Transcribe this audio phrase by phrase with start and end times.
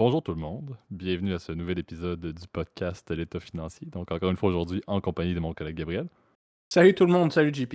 [0.00, 3.86] Bonjour tout le monde, bienvenue à ce nouvel épisode du podcast L'État financier.
[3.92, 6.06] Donc encore une fois aujourd'hui en compagnie de mon collègue Gabriel.
[6.70, 7.74] Salut tout le monde, salut JP.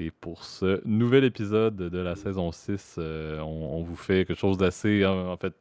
[0.00, 4.58] Et pour ce nouvel épisode de la saison 6, euh, on, vous fait quelque chose
[4.58, 5.06] d'assez...
[5.06, 5.54] En, fait,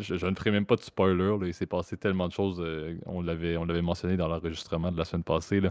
[0.00, 3.22] je, ne ferai même pas de spoiler, il s'est passé tellement de choses, euh, on
[3.22, 5.62] l'avait mentionné dans l'enregistrement de la semaine passée.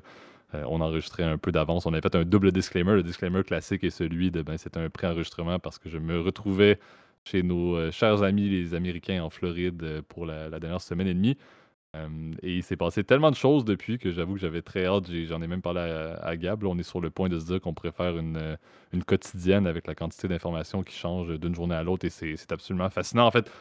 [0.55, 1.85] Euh, on enregistrait un peu d'avance.
[1.85, 2.94] On avait fait un double disclaimer.
[2.94, 6.80] Le disclaimer classique est celui de ben, c'est un pré-enregistrement parce que je me retrouvais
[7.27, 11.13] chez nos euh, chers amis les Américains en Floride euh, pour la, dernière semaine et
[11.13, 11.38] demie.
[12.44, 15.12] et il s'est passé tellement de choses depuis que j'avoue que j'avais très hâte.
[15.26, 15.82] J'en ai, même parlé
[16.21, 16.63] à, Gab.
[16.63, 18.57] on est sur le point de se dire qu'on faire une,
[18.93, 22.05] une quotidienne avec la quantité d'informations qui change d'une journée à l'autre.
[22.05, 23.26] Et c'est absolument fascinant.
[23.26, 23.52] En fait,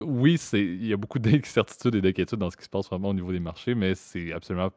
[0.00, 3.14] oui, il y a beaucoup d'incertitudes et d'inquiétudes dans ce qui se passe vraiment au
[3.14, 4.70] niveau des marchés, mais c'est absolument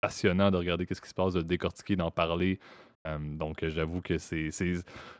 [0.00, 2.58] passionnant de regarder qu'est-ce qui se passe, de décortiquer, d'en parler.
[3.18, 4.50] Donc j'avoue que c'est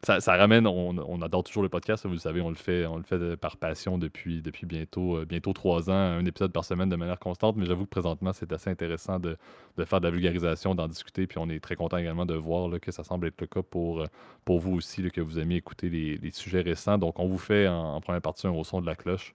[0.05, 3.02] ça, ramène on, adore toujours le podcast vous le savez on le fait on le
[3.02, 6.94] fait par passion depuis depuis bientôt euh, bientôt trois ans un épisode par semaine de
[6.94, 9.36] manière constante mais j'avoue que présentement c'est assez intéressant de,
[9.84, 12.92] faire de la vulgarisation d'en discuter puis on est très content également de voir que
[12.92, 14.06] ça semble être le cas pour euh,
[14.44, 18.00] pour vous aussi que vous aimez écouter les, sujets récents donc on vous fait en,
[18.00, 19.34] première partie un au son de la cloche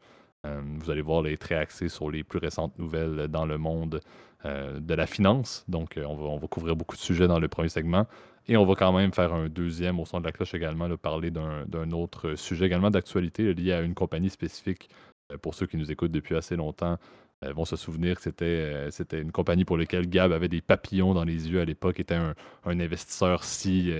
[0.79, 3.99] vous allez voir les traits axés sur les plus récentes nouvelles dans le monde
[4.45, 5.65] euh, de la finance.
[5.67, 8.05] Donc, euh, on, va, on, va, couvrir beaucoup de sujets dans le premier segment.
[8.47, 11.31] Et on va quand même faire un deuxième au son de la cloche également, parler
[11.31, 14.89] d'un autre sujet également d'actualité lié à une compagnie spécifique.
[15.33, 16.97] Euh, pour ceux qui nous écoutent depuis assez longtemps,
[17.43, 21.23] vont se souvenir que c'était c'était une compagnie pour laquelle Gab avait des papillons dans
[21.23, 22.33] les yeux à l'époque, était un,
[22.65, 23.93] investisseur si,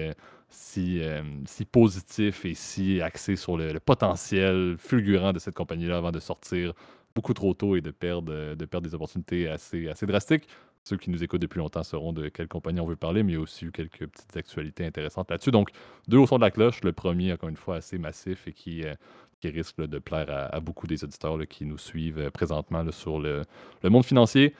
[0.50, 1.02] si,
[1.46, 6.20] si positif et si axé sur le, le potentiel fulgurant de cette compagnie-là avant de
[6.20, 6.74] sortir
[7.18, 10.48] beaucoup trop tôt et de perdre, de perdre des opportunités assez, assez drastiques.
[10.88, 13.36] Ceux qui nous écoutent depuis longtemps sauront de quelle compagnie on veut parler, mais il
[13.36, 15.52] y a aussi eu quelques petites actualités intéressantes là-dessus.
[15.52, 15.72] Donc,
[16.08, 16.82] deux au son de la cloche.
[16.82, 18.96] Le premier, encore une fois, assez massif et qui, euh,
[19.42, 23.42] qui risque de plaire à, beaucoup des auditeurs qui nous suivent euh, présentement sur le,
[23.84, 24.56] le, monde financier.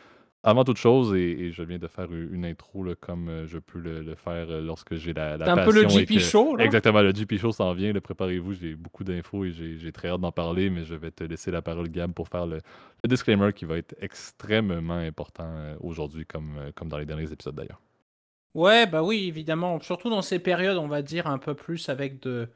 [0.48, 4.16] Avant toute chose, et, je viens de faire une intro comme euh, je peux le,
[4.16, 5.62] faire euh, lorsque j'ai la, la passion.
[5.62, 6.64] un peu le GP Show, là?
[6.64, 7.92] Exactement, le GP Show s'en vient.
[7.92, 11.52] Préparez-vous, j'ai beaucoup d'infos et j'ai très hâte d'en parler, mais je vais te laisser
[11.52, 12.62] la parole, Gab, pour faire le,
[13.06, 17.82] disclaimer qui va être extrêmement important euh, aujourd'hui, comme, comme dans les derniers épisodes d'ailleurs.
[18.54, 19.82] Ouais, bah oui, évidemment.
[19.82, 22.48] Surtout dans ces périodes, on va dire un peu plus avec de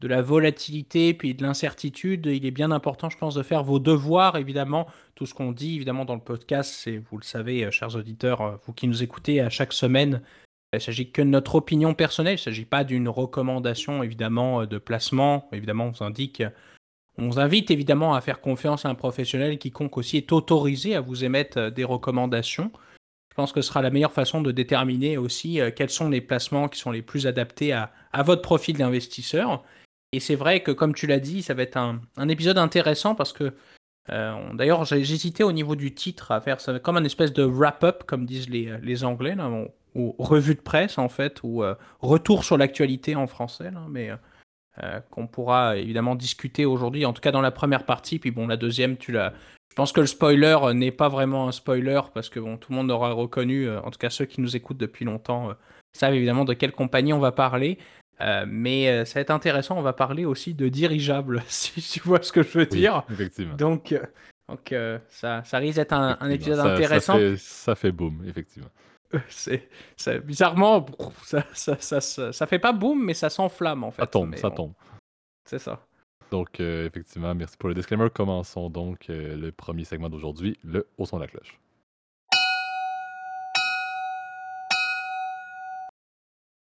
[0.00, 3.78] de la volatilité puis de l'incertitude, il est bien important, je pense, de faire vos
[3.78, 4.86] devoirs, évidemment.
[5.14, 8.40] Tout ce qu'on dit, évidemment, dans le podcast, c'est, vous le savez, euh, chers auditeurs,
[8.40, 10.22] euh, vous qui nous écoutez à chaque semaine,
[10.72, 14.62] il ne s'agit que de notre opinion personnelle, il ne s'agit pas d'une recommandation, évidemment,
[14.62, 15.48] euh, de placement.
[15.52, 16.42] Évidemment, on vous indique,
[17.18, 21.02] on vous invite évidemment à faire confiance à un professionnel, quiconque aussi est autorisé à
[21.02, 22.70] vous émettre des recommandations.
[23.30, 26.68] Je pense que ce sera la meilleure façon de déterminer aussi quels sont les placements
[26.68, 29.62] qui sont les plus adaptés à, à votre profil d'investisseur.
[30.12, 33.32] Et c'est vrai que, comme tu l'as dit, ça va être un, épisode intéressant parce
[33.32, 33.52] que,
[34.10, 38.04] euh, d'ailleurs, j'hésitais au niveau du titre à faire ça comme un espèce de wrap-up,
[38.04, 39.36] comme disent les, les Anglais,
[39.94, 44.10] ou, revue de presse en fait, ou euh, retour sur l'actualité en français, mais
[44.82, 48.18] euh, qu'on pourra évidemment discuter aujourd'hui, en tout cas dans la première partie.
[48.18, 49.32] Puis bon, la deuxième, tu l'as.
[49.68, 52.76] Je pense que le spoiler n'est pas vraiment un spoiler parce que bon, tout le
[52.76, 55.54] monde aura reconnu, en tout cas ceux qui nous écoutent depuis longtemps,
[55.92, 57.78] savent évidemment de quelle compagnie on va parler.
[58.20, 62.00] Euh, mais euh, ça va être intéressant, on va parler aussi de dirigeables, si tu
[62.00, 63.04] vois ce que je veux dire.
[63.10, 63.54] effectivement.
[63.54, 64.04] Donc, euh,
[64.48, 64.74] donc
[65.08, 67.18] ça, ça risque d'être un, épisode intéressant.
[67.36, 68.70] Ça fait, boom, effectivement.
[69.28, 69.68] C'est,
[70.24, 70.86] bizarrement,
[71.24, 74.02] ça, ça, ça, fait pas boom, mais ça s'enflamme en fait.
[74.02, 74.72] Ça tombe, ça tombe.
[75.48, 75.80] C'est ça.
[76.30, 78.08] Donc, effectivement, merci pour le disclaimer.
[78.14, 81.58] Commençons donc le premier segment d'aujourd'hui, le au son de la cloche.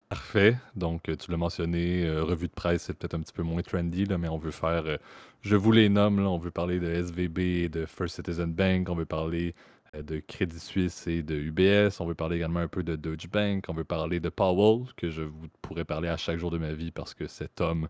[0.09, 0.57] Parfait.
[0.77, 3.63] Donc, euh, tu l'as mentionné, euh, revue de presse, c'est peut-être un petit peu moins
[3.63, 4.99] trendy, là, mais on veut faire, euh,
[5.43, 8.89] je vous les nomme, là, on veut parler de SVB et de First Citizen Bank,
[8.89, 9.55] on veut parler
[9.95, 13.65] de Crédit Suisse et de UBS, on veut parler également un peu de Deutsche Bank,
[13.69, 16.73] on veut parler de Powell, que je vous pourrais parler à chaque jour de ma
[16.73, 17.89] vie parce que cet homme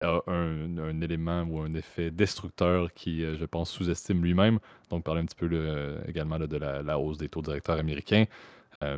[0.00, 4.58] a un, élément ou un effet destructeur qui, je pense, sous-estime lui-même.
[4.90, 8.26] Donc, parler un petit peu également de la, la, hausse des taux directeurs américains.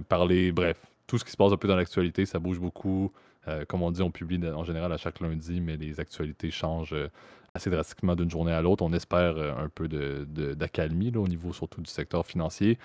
[0.08, 3.12] parler, bref, tout ce qui se passe un peu dans l'actualité, ça bouge beaucoup.
[3.48, 6.92] Euh, comme on dit, on publie en général à chaque lundi, mais les actualités changent
[6.92, 7.08] euh,
[7.52, 8.84] assez drastiquement d'une journée à l'autre.
[8.84, 12.78] On espère euh, un peu d'accalmie au niveau surtout du secteur financier.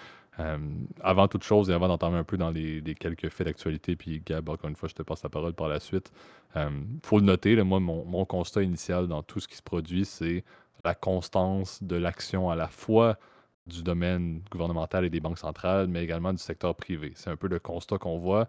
[1.02, 4.50] avant toute chose et avant d'entendre un peu dans les, quelques faits d'actualité, puis Gab,
[4.50, 6.12] encore une fois, je te passe la parole par la suite.
[6.56, 10.04] Il faut le noter, moi, mon, mon, constat initial dans tout ce qui se produit,
[10.04, 10.44] c'est
[10.84, 13.18] la constance de l'action à la fois
[13.68, 17.14] du domaine gouvernemental et des banques centrales, mais également du secteur privé.
[17.16, 18.48] C'est un peu le constat qu'on voit.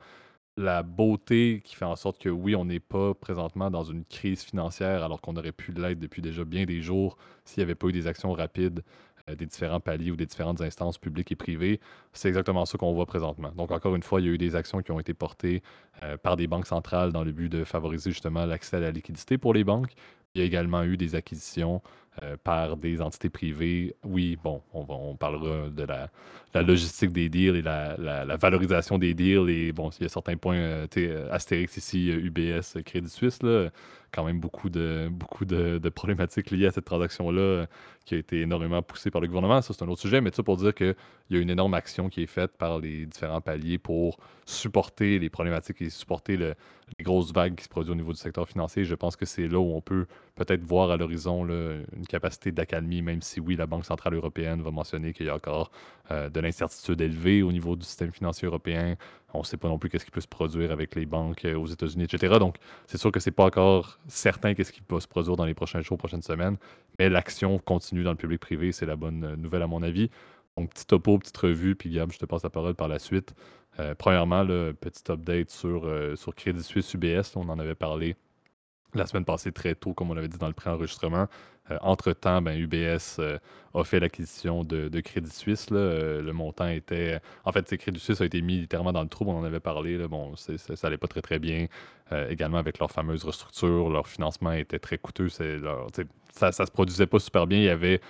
[0.58, 4.42] la beauté qui fait en sorte que oui, on n'est pas présentement dans une crise
[4.42, 7.88] financière alors qu'on aurait pu l'être depuis déjà bien des jours s'il n'y avait pas
[7.88, 8.82] eu des actions rapides
[9.30, 11.80] euh, des différents paliers ou des différentes instances publiques et privées.
[12.12, 13.50] C'est exactement ça qu'on voit présentement.
[13.56, 15.62] Donc, encore une fois, il y a eu des actions qui ont été portées
[16.04, 19.36] euh, par des banques centrales dans le but de favoriser justement l'accès à la liquidité
[19.36, 19.92] pour les banques.
[20.34, 21.82] Il y a également eu des acquisitions
[22.22, 23.94] euh, par des entités privées.
[24.02, 29.50] Oui, bon, on, parlera de la, logistique des deals et la, valorisation des deals.
[29.50, 33.68] Et bon, il y a certains points, euh, euh, Astérix ici, UBS, Crédit Suisse, là,
[34.12, 37.66] quand même beaucoup de, beaucoup de, problématiques liées à cette transaction-là
[38.06, 39.60] qui a été énormément poussée par le gouvernement.
[39.60, 40.94] Ça, c'est un autre sujet, mais ça pour dire qu'il
[41.30, 45.28] y a une énorme action qui est faite par les différents paliers pour supporter les
[45.28, 46.54] problématiques et supporter les
[47.04, 48.84] grosses vagues qui se produisent au niveau du secteur financier.
[48.84, 53.02] Je pense que c'est là où on peut peut-être voir à l'horizon une capacité d'accalmie,
[53.02, 55.70] même si oui, la Banque centrale européenne va mentionner qu'il y a encore
[56.10, 58.96] euh, de l'incertitude élevée au niveau du système financier européen.
[59.32, 61.58] On ne sait pas non plus qu'est-ce qui peut se produire avec les banques euh,
[61.58, 62.38] aux États-Unis, etc.
[62.38, 62.56] Donc,
[62.86, 65.80] c'est sûr que c'est pas encore certain qu'est-ce qui va se produire dans les prochains
[65.80, 66.58] jours, prochaines semaines,
[66.98, 70.10] mais l'action continue dans le public privé, c'est la bonne euh, nouvelle à mon avis.
[70.58, 73.34] Donc, petit topo, petite revue, puis Gab, je te passe la parole par la suite.
[73.98, 78.16] premièrement, le petit update sur, sur Crédit Suisse UBS, on en avait parlé
[78.98, 81.26] la semaine passée très tôt, comme on l'avait dit dans le pré-enregistrement.
[81.70, 83.38] Euh, entre-temps, ben, UBS euh,
[83.74, 85.66] a fait l'acquisition de, Crédit Suisse.
[85.72, 87.20] Euh, le montant était...
[87.44, 89.98] En fait, Crédit Suisse a été mis littéralement dans le trou, on en avait parlé.
[90.08, 90.52] Bon, ça
[90.82, 91.66] n'allait pas très très bien.
[92.28, 95.28] également avec leur fameuse restructure, leur financement était très coûteux.
[95.28, 97.58] ça ne se produisait pas super bien.
[97.58, 98.00] Ils avaient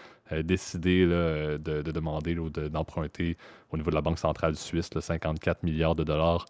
[0.42, 2.34] décidé de, demander
[2.70, 3.36] d'emprunter
[3.70, 6.46] au niveau de la Banque centrale suisse 54 milliards de dollars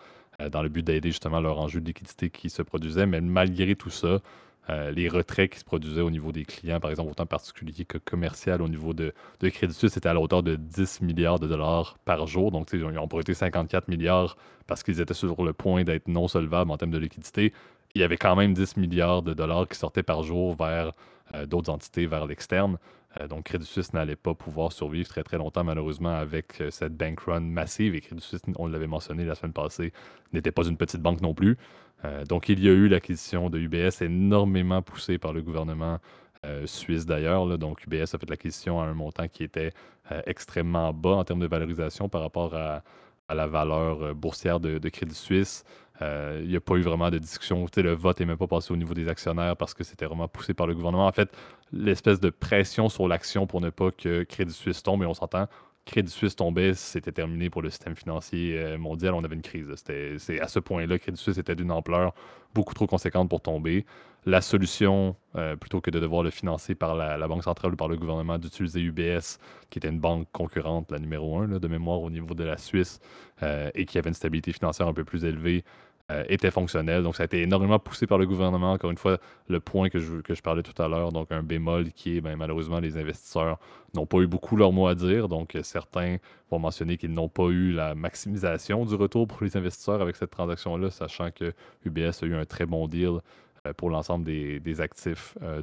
[0.50, 3.06] dans le but d'aider justement leur enjeu de liquidité qui se produisait.
[3.06, 4.20] Mais malgré tout ça,
[4.68, 7.98] euh, les retraits qui se produisaient au niveau des clients, par exemple, autant particuliers que
[7.98, 11.46] commercial au niveau de, de Crédit Suisse, c'était à la hauteur de 10 milliards de
[11.46, 12.50] dollars par jour.
[12.50, 14.36] Donc, ils ont emprunté 54 milliards
[14.66, 17.52] parce qu'ils étaient sur le point d'être non solvables en termes de liquidité.
[17.96, 20.92] Il y avait quand même 10 milliards de dollars qui sortaient par jour vers
[21.34, 22.78] euh, d'autres entités, vers l'externe.
[23.20, 27.20] Euh, donc, Crédit Suisse n'allait pas pouvoir survivre très très longtemps, malheureusement, avec cette bank
[27.20, 27.94] run massive.
[27.94, 29.92] Et Crédit Suisse, on l'avait mentionné la semaine passée,
[30.32, 31.56] n'était pas une petite banque non plus.
[32.04, 35.98] Euh, donc, il y a eu l'acquisition de UBS énormément poussée par le gouvernement
[36.44, 37.58] euh, suisse d'ailleurs.
[37.58, 39.72] Donc, UBS a fait l'acquisition à un montant qui était
[40.12, 42.82] euh, extrêmement bas en termes de valorisation par rapport à,
[43.28, 45.64] la valeur boursière de, Crédit Suisse.
[46.00, 47.66] Il n'y a pas eu vraiment de discussion.
[47.76, 50.54] le vote n'est même pas passé au niveau des actionnaires parce que c'était vraiment poussé
[50.54, 51.06] par le gouvernement.
[51.06, 51.30] En fait,
[51.72, 55.48] l'espèce de pression sur l'action pour ne pas que Crédit Suisse tombe, et on s'entend,
[55.86, 59.14] Crédit Suisse tombait, c'était terminé pour le système financier euh, mondial.
[59.14, 59.72] On avait une crise.
[60.18, 62.12] C'est à ce point-là, Crédit Suisse était d'une ampleur
[62.54, 63.86] beaucoup trop conséquente pour tomber.
[64.24, 67.86] La solution, euh, plutôt que de devoir le financer par la, Banque centrale ou par
[67.86, 69.38] le gouvernement, d'utiliser UBS,
[69.70, 72.98] qui était une banque concurrente, la numéro un de mémoire au niveau de la Suisse,
[73.44, 75.64] euh, et qui avait une stabilité financière un peu plus élevée,
[76.12, 77.02] euh, était fonctionnel.
[77.02, 78.72] Donc, ça a été énormément poussé par le gouvernement.
[78.72, 79.18] Encore une fois,
[79.48, 82.78] le point que je, parlais tout à l'heure, donc un bémol qui est, ben, malheureusement,
[82.78, 83.58] les investisseurs
[83.92, 85.28] n'ont pas eu beaucoup leur mot à dire.
[85.28, 86.18] Donc, certains
[86.50, 90.30] vont mentionner qu'ils n'ont pas eu la maximisation du retour pour les investisseurs avec cette
[90.30, 91.52] transaction-là, sachant que
[91.84, 93.18] UBS a eu un très bon deal
[93.66, 95.60] euh, pour l'ensemble des, actifs euh,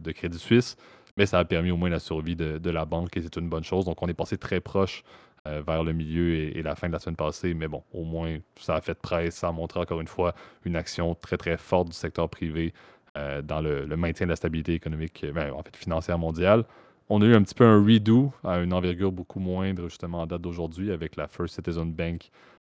[0.00, 0.76] de, Crédit Suisse.
[1.18, 3.50] Mais ça a permis au moins la survie de, de la banque et c'est une
[3.50, 3.84] bonne chose.
[3.84, 5.04] Donc, on est passé très proche
[5.46, 7.52] euh, vers le milieu et, la fin de la semaine passée.
[7.52, 10.34] Mais bon, au moins, ça a fait presse, ça a montré encore une fois
[10.64, 12.72] une action très très forte du secteur privé
[13.18, 16.64] euh, dans le, maintien de la stabilité économique, ben, en fait financière mondiale.
[17.10, 20.26] On a eu un petit peu un redo à une envergure beaucoup moindre, justement en
[20.26, 22.30] date d'aujourd'hui, avec la First Citizen Bank,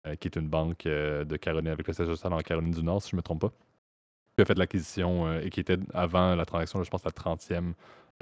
[0.06, 3.02] euh, qui est une banque de Caroline, avec le siège social en Caroline du Nord,
[3.02, 3.52] si je ne me trompe pas,
[4.38, 7.74] qui a fait l'acquisition et qui était avant la transaction, je pense, la 30e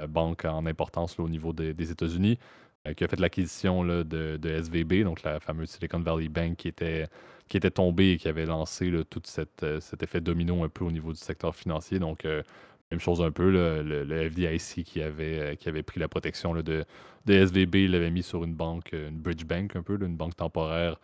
[0.08, 2.38] banque en importance au niveau des États-Unis.
[2.86, 7.06] Euh, qui a fait l'acquisition de, SVB, donc la fameuse Silicon Valley Bank qui était,
[7.48, 9.22] qui était tombée et qui avait lancé tout
[9.62, 11.98] euh, cet effet domino un peu au niveau du secteur financier.
[11.98, 12.42] Donc, euh,
[12.90, 16.62] même chose un peu, le, FDIC qui avait, qui avait pris la protection de,
[17.26, 20.98] de SVB, l'avait mis sur une banque, une bridge bank un peu, une banque temporaire,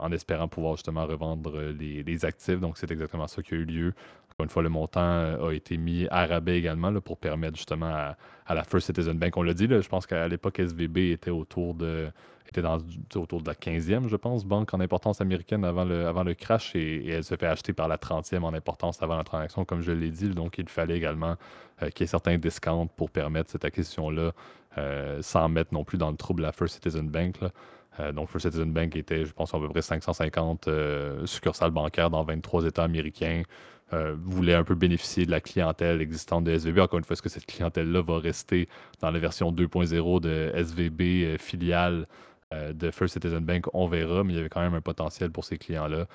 [0.00, 2.60] en espérant pouvoir justement revendre les actifs.
[2.60, 3.94] Donc, c'est exactement ça qui a eu lieu.
[4.40, 8.14] Une fois, le montant euh, a été mis à rabais également pour permettre justement
[8.46, 11.74] à, la First Citizen Bank, on l'a dit, je pense qu'à l'époque, SVB était autour
[11.74, 12.08] de
[12.46, 12.78] était dans,
[13.16, 16.74] autour de la 15e, je pense, banque en importance américaine avant le, avant le crash
[16.76, 19.90] et, elle se fait acheter par la 30e en importance avant la transaction, comme je
[19.90, 20.28] l'ai dit.
[20.28, 21.34] Donc, il fallait également
[21.82, 24.32] euh, qu'il y ait certains discounts pour permettre cette acquisition-là
[24.78, 27.38] euh, sans mettre non plus dans le trouble la First Citizen Bank.
[28.14, 30.68] donc, First Citizen Bank était, je pense, à peu près 550
[31.24, 33.42] succursales bancaires dans 23 États américains.
[33.94, 36.78] Euh, voulait un peu bénéficier de la clientèle existante de SVB.
[36.78, 38.68] Encore une fois, est-ce que cette clientèle-là va rester
[39.00, 42.06] dans la version 2.0 de SVB euh, filiale
[42.50, 45.44] de First Citizen Bank, on verra, mais il y avait quand même un potentiel pour
[45.44, 46.06] ces clients-là.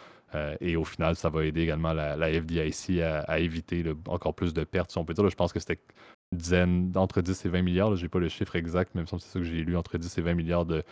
[0.62, 4.90] et au final, ça va aider également la, FDIC à, éviter encore plus de pertes,
[4.90, 5.30] si on peut dire.
[5.30, 5.80] je pense que c'était
[6.32, 7.96] une dizaine, entre 10 et 20 milliards.
[7.96, 10.18] Je n'ai pas le chiffre exact, même si c'est ça que j'ai lu, entre 10
[10.18, 10.84] et 20 milliards de,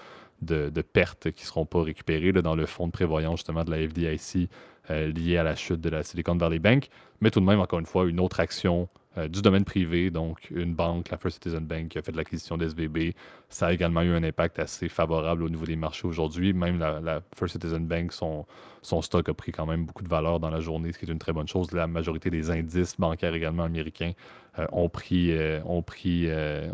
[0.42, 3.88] de, pertes qui ne seront pas récupérées dans le fonds de prévoyance justement de la
[3.88, 4.48] FDIC
[4.90, 6.90] euh, lié à la chute de la Silicon Valley Bank.
[7.22, 10.50] Mais tout de même, encore une fois, une autre action euh, du domaine privé, donc
[10.50, 13.14] une banque, la First Citizen Bank, qui a fait l'acquisition d'SVB.
[13.48, 16.54] Ça a également eu un impact assez favorable au niveau des marchés aujourd'hui.
[16.54, 18.46] Même la, First Citizen Bank, son,
[18.82, 21.12] son stock a pris quand même beaucoup de valeur dans la journée, ce qui est
[21.12, 21.72] une très bonne chose.
[21.74, 24.14] La majorité des indices bancaires également américains
[24.58, 25.32] euh, ont, pris,
[25.66, 26.28] ont, pris,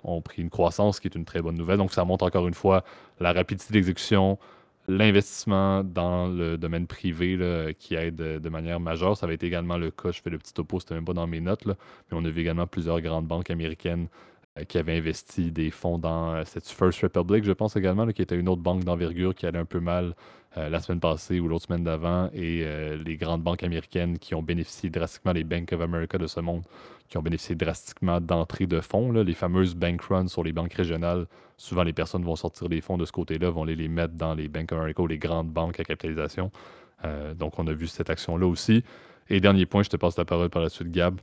[0.04, 1.78] ont pris une croissance, qui est une très bonne nouvelle.
[1.78, 2.84] Donc ça montre encore une fois
[3.20, 4.38] la rapidité d'exécution,
[4.88, 9.18] l'investissement dans le domaine privé qui aide de, manière majeure.
[9.18, 11.28] Ça avait été également le cas, je fais le petit topo, c'était même pas dans
[11.28, 11.74] mes notes, mais
[12.12, 16.34] on a vu également plusieurs grandes banques américaines euh, qui avaient investi des fonds dans
[16.34, 19.60] euh, cette First Republic, je pense également, qui était une autre banque d'envergure qui allait
[19.60, 20.16] un peu mal
[20.58, 22.66] euh, la semaine passée ou l'autre semaine d'avant, et
[23.06, 26.64] les grandes banques américaines qui ont bénéficié drastiquement, les Bank of America de ce monde,
[27.08, 29.12] qui ont bénéficié drastiquement d'entrées de fonds.
[29.12, 32.98] Les fameuses bank runs sur les banques régionales, souvent les personnes vont sortir les fonds
[32.98, 35.50] de ce côté-là, vont les, les mettre dans les Bank of America ou les grandes
[35.50, 36.52] banques à capitalisation.
[37.06, 38.84] Euh, donc, on a vu cette action-là aussi.
[39.30, 41.20] Et dernier point, je te passe la parole par la suite, Gab.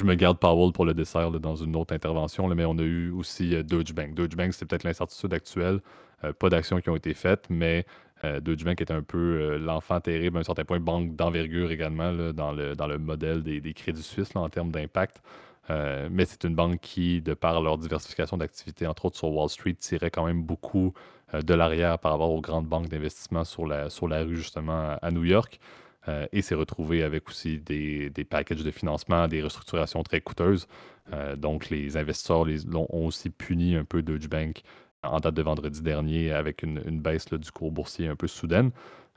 [0.00, 3.12] Je me garde Powell pour le dessert dans une autre intervention, mais on a eu
[3.12, 4.14] aussi euh, Deutsche Bank.
[4.14, 5.80] Deutsche Bank, c'est peut-être l'incertitude actuelle.
[6.24, 7.86] Euh, pas d'actions qui ont été faites, mais
[8.24, 12.12] euh, Deutsche Bank est un peu l'enfant terrible, à un certain point, banque d'envergure également
[12.32, 15.22] dans, le, dans le modèle des, crédits suisses en termes d'impact.
[15.68, 19.74] Mais c'est une banque qui, de par leur diversification d'activités, entre autres sur Wall Street,
[19.74, 20.92] tirait quand même beaucoup
[21.32, 25.10] de l'arrière par rapport aux grandes banques d'investissement sur la, sur la rue, justement, à
[25.10, 25.60] New York.
[26.32, 30.66] Et s'est retrouvé avec aussi des, des, packages de financement, des restructurations très coûteuses.
[31.36, 34.62] donc, les investisseurs ont aussi puni un peu Deutsche Bank
[35.04, 38.70] en date de vendredi dernier avec une, baisse du cours boursier un peu soudaine.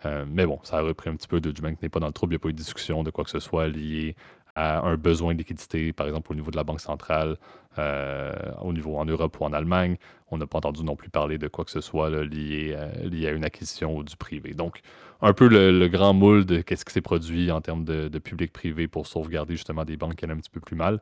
[0.06, 1.40] Euh, mais bon, ça a repris un petit peu.
[1.40, 2.34] Deutsche Bank n'est pas dans le trouble.
[2.34, 4.16] Il n'y a pas eu de discussion de quoi que ce soit lié
[4.58, 7.38] à un besoin de liquidité, par exemple au niveau de la Banque centrale,
[7.78, 9.98] euh, au niveau en Europe ou en Allemagne.
[10.32, 13.32] On n'a pas entendu non plus parler de quoi que ce soit lié, lié, à
[13.32, 14.54] une acquisition ou du privé.
[14.54, 14.82] Donc,
[15.22, 19.08] un peu le, grand moule de qu'est-ce qui s'est produit en termes de, public-privé pour
[19.08, 21.00] sauvegarder justement des banques qui allaient un petit peu plus mal.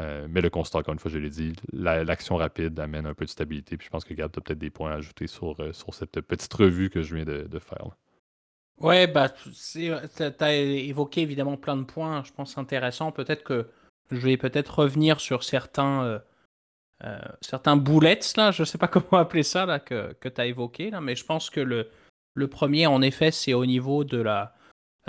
[0.00, 3.24] Euh, mais le constat, encore une fois, je l'ai dit, l'action rapide amène un peu
[3.24, 3.76] de stabilité.
[3.76, 5.92] Puis je pense que Gab, tu as peut-être des points à ajouter sur, euh, sur
[5.94, 7.88] cette petite revue que je viens de, faire.
[8.80, 9.92] Ouais, bah, tu
[10.40, 13.12] as évoqué évidemment plein de points, je pense, intéressants.
[13.12, 13.68] Peut-être que
[14.10, 16.20] je vais peut-être revenir sur certains,
[17.04, 20.46] euh, certains boulettes, là, je sais pas comment appeler ça, là, que, que tu as
[20.46, 21.90] évoqué, là, mais je pense que le,
[22.34, 24.54] le premier, en effet, c'est au niveau de la,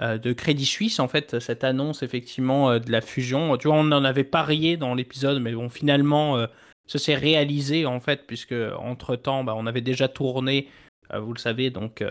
[0.02, 3.58] euh, de Crédit Suisse, en fait, cette annonce effectivement euh, de la fusion.
[3.58, 6.48] Tu vois, on en avait parié dans l'épisode, mais bon, finalement, euh,
[6.88, 10.70] ça s'est réalisé en fait, puisque entre temps, bah, on avait déjà tourné,
[11.14, 12.04] vous le savez, donc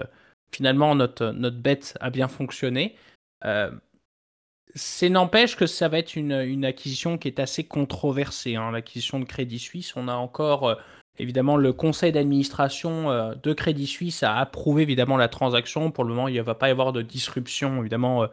[0.52, 2.96] finalement, notre, notre bête a bien fonctionné.
[4.74, 8.56] C'est n'empêche que ça va être une, une, acquisition qui est assez controversée.
[8.56, 10.78] Hein, l'acquisition de Crédit Suisse, on a encore
[11.18, 15.90] Évidemment, le conseil d'administration euh, de Crédit Suisse a approuvé évidemment la transaction.
[15.90, 18.26] Pour le moment, il ne va pas y avoir de disruption évidemment euh,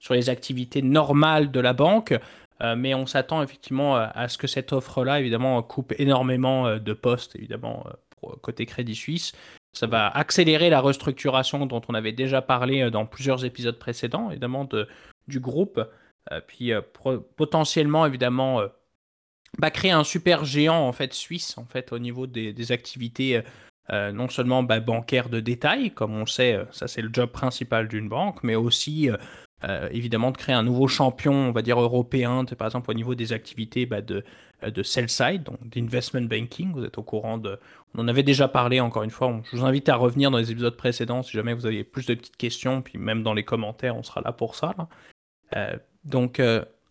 [0.00, 2.14] sur les activités normales de la banque.
[2.60, 7.34] Euh, mais on s'attend effectivement à ce que cette offre-là, évidemment, coupe énormément de postes,
[7.34, 7.84] évidemment,
[8.40, 9.32] côté Crédit Suisse.
[9.74, 14.64] Ça va accélérer la restructuration dont on avait déjà parlé dans plusieurs épisodes précédents, évidemment,
[14.64, 14.86] de,
[15.28, 15.80] du groupe.
[16.46, 16.72] puis
[17.36, 18.62] potentiellement, évidemment,
[19.58, 23.42] bah, créer un super géant en fait suisse en fait au niveau des, activités euh,
[23.90, 27.30] euh, non seulement bah, bancaires de détail, comme on sait, euh, ça c'est le job
[27.30, 29.10] principal d'une banque, mais aussi
[29.90, 33.32] évidemment de créer un nouveau champion, on va dire européen, par exemple au niveau des
[33.32, 34.24] activités bah, de,
[34.66, 36.72] de sell side, donc d'investment banking.
[36.72, 37.58] Vous êtes au courant de,
[37.94, 39.40] on en avait déjà parlé encore une fois.
[39.44, 42.14] Je vous invite à revenir dans les épisodes précédents si jamais vous avez plus de
[42.14, 44.74] petites questions, puis même dans les commentaires, on sera là pour ça.
[46.04, 46.40] donc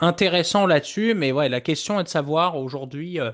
[0.01, 3.31] intéressant là-dessus, mais ouais, la question est de savoir aujourd'hui, euh,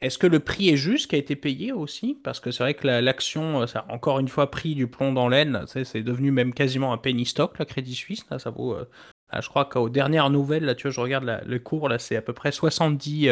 [0.00, 2.18] est-ce que le prix est juste qui a été payé aussi?
[2.22, 5.12] Parce que c'est vrai que l'action, euh, ça a encore une fois pris du plomb
[5.12, 8.74] dans l'aine, c'est devenu même quasiment un penny stock, la Crédit Suisse, là, ça vaut...
[8.74, 8.88] Euh,
[9.30, 12.16] ah, je crois qu'aux dernières nouvelles, là, tu vois, je regarde le cours, là, c'est
[12.16, 13.28] à peu près 70,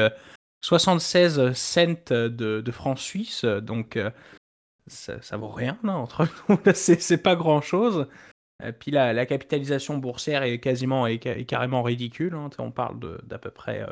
[0.61, 3.99] 76 cents de, francs suisses, donc
[4.87, 8.08] ça, ça, vaut rien, entre nous, c'est pas grand-chose.
[8.62, 11.06] Euh, puis la, capitalisation boursière est quasiment
[11.46, 12.35] carrément ridicule.
[12.35, 12.50] Hein.
[12.58, 13.87] On parle d'à peu près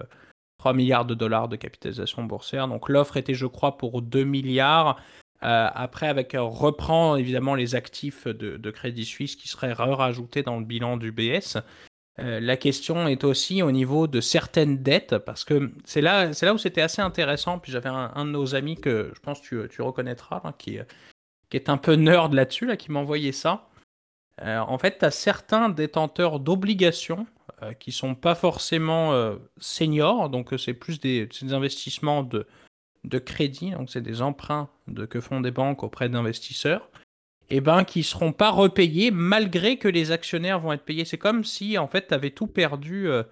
[0.64, 2.68] 3 euh, milliards de dollars de capitalisation boursière.
[2.68, 4.97] Donc l'offre était, je crois, pour 2 milliards.
[5.42, 10.64] Euh, après, avec reprend évidemment les actifs de, Crédit Suisse qui seraient rajoutés dans le
[10.64, 11.59] bilan du BS.
[12.16, 16.59] la question est aussi au niveau de certaines dettes, parce que c'est là, là où
[16.59, 17.59] c'était assez intéressant.
[17.59, 20.78] Puis j'avais un, de nos amis que je pense tu, tu reconnaîtras, hein, qui,
[21.50, 23.68] qui est un peu nerd là-dessus, là, qui m'a envoyé ça.
[24.40, 27.26] en fait, tu as certains détenteurs d'obligations
[27.78, 32.46] qui sont pas forcément seniors, donc c'est plus des, investissements de,
[33.04, 36.90] de crédit, donc c'est des emprunts de, que font des banques auprès d'investisseurs,
[37.50, 41.04] et eh ben, qui seront pas repayés malgré que les actionnaires vont être payés.
[41.04, 43.23] C'est comme si en fait tu avais tout perdu euh,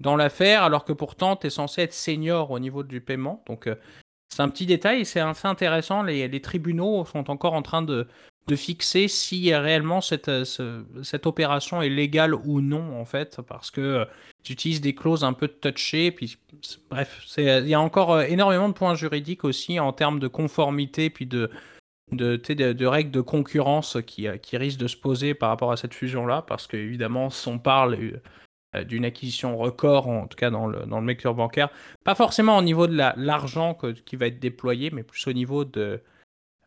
[0.00, 3.44] dans l'affaire alors que pourtant tu es censé être senior au niveau du paiement.
[3.46, 3.76] Donc euh,
[4.34, 6.02] c'est un petit détail c'est assez intéressant.
[6.02, 8.08] Les, tribunaux sont encore en train de,
[8.48, 10.44] de fixer si réellement cette, euh,
[11.02, 14.04] cette opération est légale ou non, en fait, parce que euh,
[14.42, 16.10] j'utilise des clauses un peu touchées.
[16.10, 16.38] Puis,
[16.90, 21.08] bref, il y a encore euh, énormément de points juridiques aussi en termes de conformité,
[21.08, 21.50] puis de,
[22.10, 25.94] de, de, règles de concurrence qui, qui risquent de se poser par rapport à cette
[25.94, 27.96] fusion-là, parce qu'évidemment, si on parle
[28.86, 31.68] d'une acquisition record, en tout cas dans le, dans le bancaire,
[32.04, 36.02] pas forcément au niveau de l'argent qui va être déployé, mais plus au niveau de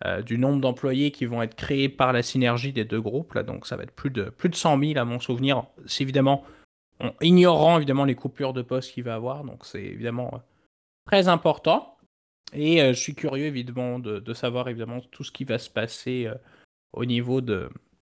[0.03, 3.33] euh, du nombre d'employés qui vont être créés par la synergie des deux groupes.
[3.33, 5.63] Là, donc ça va être plus de, plus de 100 000 à mon souvenir.
[5.85, 6.43] C'est évidemment,
[6.99, 9.45] en ignorant évidemment les coupures de poste qu'il va avoir.
[9.45, 10.37] Donc c'est évidemment euh,
[11.05, 11.97] très important.
[12.51, 16.29] Et euh, je suis curieux évidemment de, savoir évidemment tout ce qui va se passer
[16.91, 17.69] au niveau de,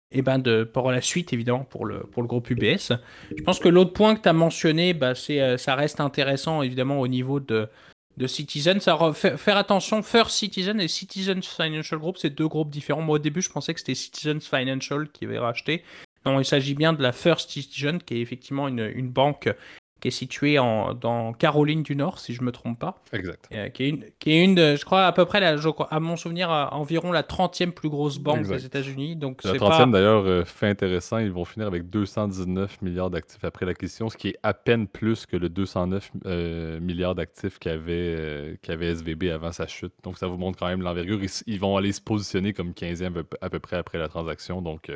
[0.10, 2.94] eh ben de, pour la suite, évidemment, pour le, pour le groupe UBS.
[3.36, 7.00] Je pense que l'autre point que tu as mentionné, bah, c'est, ça reste intéressant, évidemment,
[7.00, 7.70] au niveau de,
[8.18, 8.80] de Citizen.
[8.80, 13.02] Ça faire attention, First Citizen et Citizens Financial Group, c'est deux groupes différents.
[13.02, 15.84] Moi, au début, je pensais que c'était Citizens Financial qui avait racheté.
[16.26, 19.50] Non, il s'agit bien de la First Citizen, qui est effectivement une, une banque
[20.00, 23.02] qui est située en, dans Caroline du Nord, si je me trompe pas.
[23.14, 23.48] Exact.
[23.52, 25.70] Euh, qui, est une, qui est une, de, je crois, à peu près, la, je
[25.70, 29.16] crois, à mon souvenir, environ la 30e plus grosse banque des États-Unis.
[29.16, 33.66] Donc la 30e, d'ailleurs, euh, fait intéressant, ils vont finir avec 219 milliards d'actifs après
[33.66, 38.92] l'acquisition, ce qui est à peine plus que le 209 euh, milliards d'actifs qu'avait qu'avait
[38.94, 39.94] SVB avant sa chute.
[40.04, 41.20] Donc ça vous montre quand même l'envergure.
[41.48, 44.62] Ils, vont aller se positionner comme 15e à peu près après la transaction.
[44.62, 44.92] Donc,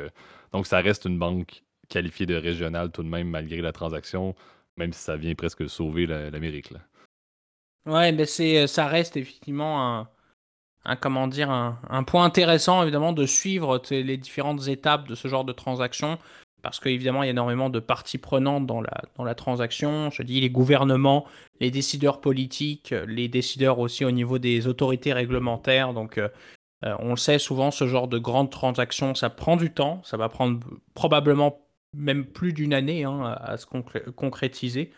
[0.52, 4.34] donc ça reste une banque qualifiée de régionale tout de même, malgré la transaction.
[4.76, 6.70] Même si ça vient presque sauver l'Amérique.
[6.70, 6.80] Là.
[7.86, 10.06] Ouais, c'est, euh, ça reste effectivement
[10.84, 15.44] un, comment dire, un, point intéressant évidemment de suivre les différentes étapes de ce genre
[15.44, 16.18] de transaction.
[16.62, 20.10] Parce qu'évidemment, il y a énormément de parties prenantes dans la, dans la transaction.
[20.10, 21.26] Je dis les gouvernements,
[21.60, 25.92] les décideurs politiques, les décideurs aussi au niveau des autorités réglementaires.
[25.92, 26.28] Donc, euh,
[26.84, 30.00] euh, on le sait souvent, ce genre de grandes transactions, ça prend du temps.
[30.04, 30.60] Ça va prendre
[30.94, 31.61] probablement
[31.94, 34.92] même plus d'une année hein, à, se concrétiser.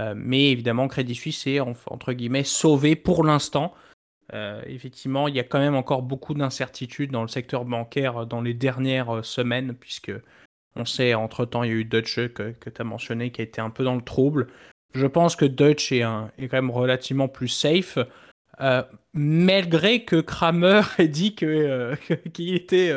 [0.00, 3.74] Euh, mais évidemment, Crédit Suisse est entre guillemets sauvé pour l'instant.
[4.32, 8.40] Euh, effectivement, il y a quand même encore beaucoup d'incertitudes dans le secteur bancaire dans
[8.40, 10.12] les dernières euh, semaines, puisque
[10.76, 13.60] on sait, entre-temps, il y a eu Deutsche que, tu as mentionné qui a été
[13.60, 14.48] un peu dans le trouble.
[14.94, 17.98] Je pense que Deutsche est quand même relativement plus safe,
[19.12, 21.34] malgré que Kramer ait dit
[22.32, 22.92] qu'il était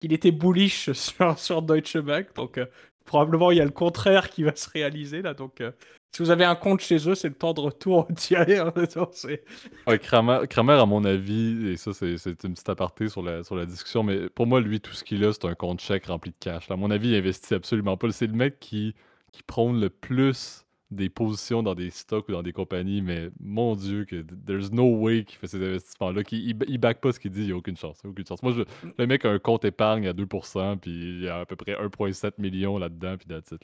[0.00, 0.90] qu'il était bullish
[1.36, 2.28] sur, Deutsche Bank.
[2.34, 2.66] Donc, euh,
[3.04, 5.34] probablement, il y a le contraire qui va se réaliser là.
[5.34, 5.72] Donc, euh,
[6.14, 8.58] si vous avez un compte chez eux, c'est le temps de retour tirer.
[8.58, 8.72] Hein,
[9.86, 14.28] ouais, Kramer, à mon avis, et ça, c'est une petite aparté sur la, discussion, mais
[14.30, 16.70] pour moi, lui, tout ce qu'il a, c'est un compte chèque rempli de cash.
[16.70, 18.10] À mon avis, il investit absolument pas.
[18.12, 18.94] C'est le mec qui,
[19.32, 23.74] qui prône le plus des positions dans des stocks ou dans des compagnies, mais mon
[23.74, 26.22] Dieu, que there's no way qu'il fait ces investissements-là.
[26.30, 28.00] Il, il, back pas ce qu'il dit, il n'y a aucune chance.
[28.04, 28.42] aucune chance.
[28.42, 28.62] Moi, je,
[28.96, 31.72] le mec a un compte épargne à 2%, puis il y a à peu près
[31.72, 33.62] 1,7 million là-dedans, puis that's it.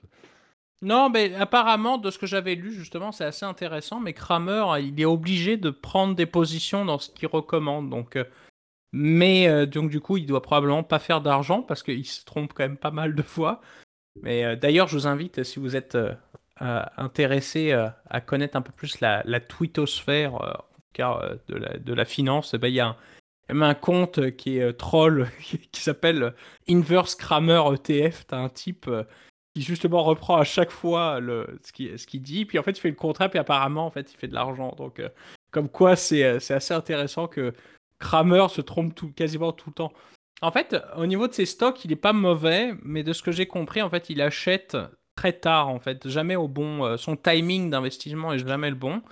[0.82, 5.00] Non, mais apparemment, de ce que j'avais lu, justement, c'est assez intéressant, mais Kramer, il
[5.00, 7.88] est obligé de prendre des positions dans ce qu'il recommande.
[7.88, 8.24] Donc, euh,
[8.92, 12.52] mais euh, donc, du coup, il doit probablement pas faire d'argent parce qu'il se trompe
[12.52, 13.60] quand même pas mal de fois.
[14.22, 15.96] Mais euh, d'ailleurs, je vous invite, si vous êtes
[16.60, 20.52] intéressé euh, à connaître un peu plus la, la twittosphère, euh,
[21.00, 22.96] euh, de la, de la finance, eh ben, il y a
[23.48, 26.34] un, un compte qui est troll qui, s'appelle
[26.68, 28.26] Inverse Kramer ETF.
[28.26, 28.88] T'as un type
[29.54, 32.80] qui justement reprend à chaque fois le, ce qu'il ce dit, puis en fait il
[32.80, 34.74] fait le contrat, puis apparemment en fait il fait de l'argent.
[34.76, 35.02] Donc
[35.50, 37.52] comme quoi c'est assez intéressant que
[37.98, 39.92] Kramer se trompe tout, quasiment tout le temps.
[40.40, 43.30] En fait, au niveau de ses stocks, il est pas mauvais, mais de ce que
[43.30, 44.76] j'ai compris, en fait, il achète
[45.22, 46.84] très tard en fait, jamais au bon.
[46.84, 49.02] Euh, son timing d'investissement est jamais le bon.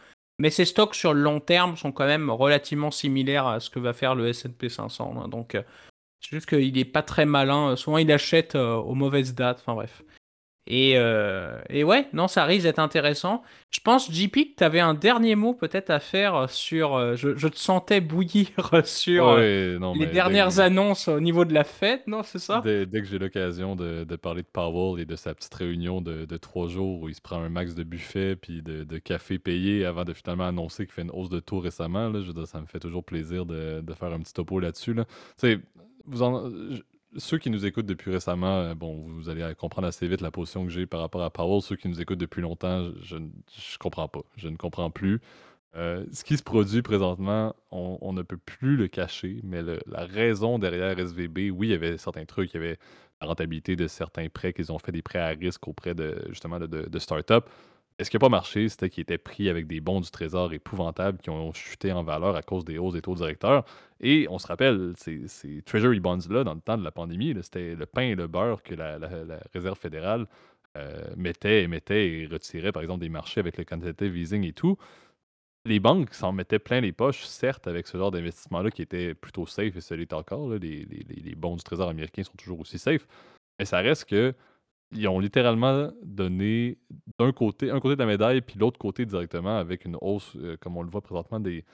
[0.40, 3.78] Mais ses stocks sur le long terme sont quand même relativement similaires à ce que
[3.78, 5.14] va faire le S&P 500.
[5.16, 5.28] Hein.
[5.28, 5.62] Donc euh,
[6.20, 7.76] c'est juste qu'il n'est pas très malin.
[7.76, 9.58] Souvent il achète euh, aux mauvaises dates.
[9.60, 10.02] Enfin bref.
[10.66, 13.42] Et, euh, et, ouais, non, ça risque d'être intéressant.
[13.70, 16.94] Je pense, JP, que tu avais un dernier mot peut-être à faire sur.
[16.94, 18.48] Euh, je, je, te sentais bouillir
[18.84, 22.62] sur euh, les dernières annonces au niveau de la fête, non, c'est ça?
[22.64, 26.24] Dès, que j'ai l'occasion de, de, parler de Powell et de sa petite réunion de,
[26.24, 29.38] de, trois jours où il se prend un max de buffet puis de, de café
[29.38, 32.60] payé avant de finalement annoncer qu'il fait une hausse de taux récemment, là, je ça
[32.60, 34.94] me fait toujours plaisir de, faire un petit topo là-dessus.
[34.94, 35.04] Là.
[35.04, 35.60] Tu sais,
[36.06, 36.50] vous en,
[37.16, 40.64] ceux qui nous écoutent depuis récemment, euh, bon, vous allez comprendre assez vite la position
[40.64, 41.62] que j'ai par rapport à Powell.
[41.62, 43.28] Ceux qui nous écoutent depuis longtemps, je ne
[43.78, 44.22] comprends pas.
[44.36, 45.20] Je ne comprends plus.
[45.76, 50.58] Euh, ce qui se produit présentement, on, ne peut plus le cacher, mais la raison
[50.58, 52.78] derrière SVB, oui, il y avait certains trucs, il y avait
[53.20, 56.58] la rentabilité de certains prêts qu'ils ont fait des prêts à risque auprès de justement
[56.58, 57.48] de, de, start-up.
[58.02, 61.18] Ce qui n'a pas marché, c'était qu'ils étaient pris avec des bons du trésor épouvantables
[61.18, 63.64] qui ont chuté en valeur à cause des hausses des taux directeurs.
[64.00, 67.86] Et on se rappelle, ces, Treasury Bonds-là, dans le temps de la pandémie, c'était le
[67.86, 68.98] pain et le beurre que la,
[69.52, 70.26] Réserve fédérale
[70.76, 74.52] euh, mettait et mettait et retirait, par exemple, des marchés avec le quantitative easing et
[74.52, 74.78] tout
[75.64, 79.46] les banques s'en mettaient plein les poches, certes, avec ce genre d'investissement-là qui était plutôt
[79.46, 80.50] safe et celui encore.
[80.54, 83.06] Les, bons du Trésor américain sont toujours aussi safe.
[83.58, 84.34] Mais ça reste que
[84.92, 86.78] ils ont littéralement donné
[87.18, 90.56] d'un côté, un côté de la médaille, puis l'autre côté directement avec une hausse, euh,
[90.60, 91.64] comme on le voit présentement, des,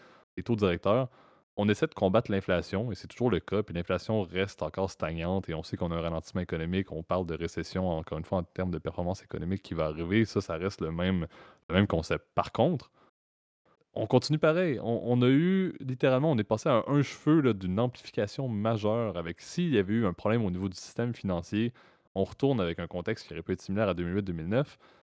[0.44, 1.08] taux directeurs.
[1.56, 5.48] On essaie de combattre l'inflation, et c'est toujours le cas, puis l'inflation reste encore stagnante,
[5.48, 8.38] et on sait qu'on a un ralentissement économique, on parle de récession, encore une fois,
[8.38, 11.26] en termes de performance économique qui va arriver, ça, ça reste le même,
[11.70, 12.26] le même concept.
[12.34, 12.90] Par contre,
[13.94, 14.78] on continue pareil.
[14.82, 19.72] On, a eu, littéralement, on est passé à un cheveu d'une amplification majeure avec s'il
[19.74, 21.72] y avait eu un problème au niveau du système financier,
[22.16, 24.64] on retourne avec un contexte qui aurait pu être similaire à 2008-2009,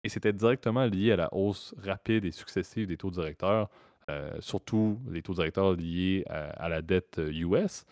[0.05, 3.69] et c'était directement lié à la hausse rapide et successive des taux directeurs,
[4.09, 7.85] euh, surtout les taux directeurs liés à la dette US.
[7.85, 7.91] Euh,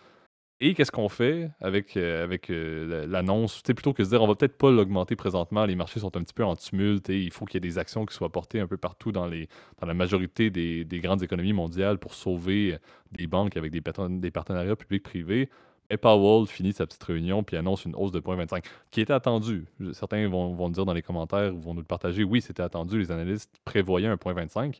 [0.64, 3.64] et qu'est-ce qu'on fait avec, euh, avec l'annonce?
[3.64, 6.22] Plutôt que de se dire on va peut-être pas l'augmenter présentement, les marchés sont un
[6.22, 8.60] petit peu en tumulte et il faut qu'il y ait des actions qui soient portées
[8.60, 9.48] un peu partout dans, les,
[9.80, 12.78] dans la majorité des, grandes économies mondiales pour sauver
[13.12, 15.50] des banques avec des, des partenariats publics-privés.
[15.92, 19.66] Et Powell finit sa petite réunion puis annonce une hausse de 0,25 qui était attendue.
[19.92, 22.24] Certains vont, vont dire dans les commentaires ou vont nous le partager.
[22.24, 23.00] Oui, c'était attendu.
[23.00, 24.80] Les analystes prévoyaient un 0,25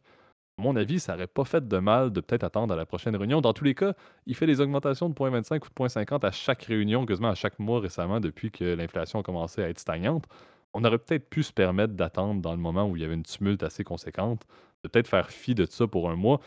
[0.58, 3.16] à mon avis, ça n'aurait pas fait de mal de peut-être attendre à la prochaine
[3.16, 3.42] réunion.
[3.42, 3.94] Dans tous les cas,
[4.26, 7.58] il fait des augmentations de 0,25 ou de 0,50 à chaque réunion, quasiment à chaque
[7.60, 10.26] mois récemment, depuis que l'inflation a commencé à être stagnante.
[10.74, 13.24] On aurait peut-être pu se permettre d'attendre dans le moment où il y avait une
[13.24, 14.46] tumulte assez conséquente,
[14.84, 16.40] de peut-être faire fi de ça pour un mois.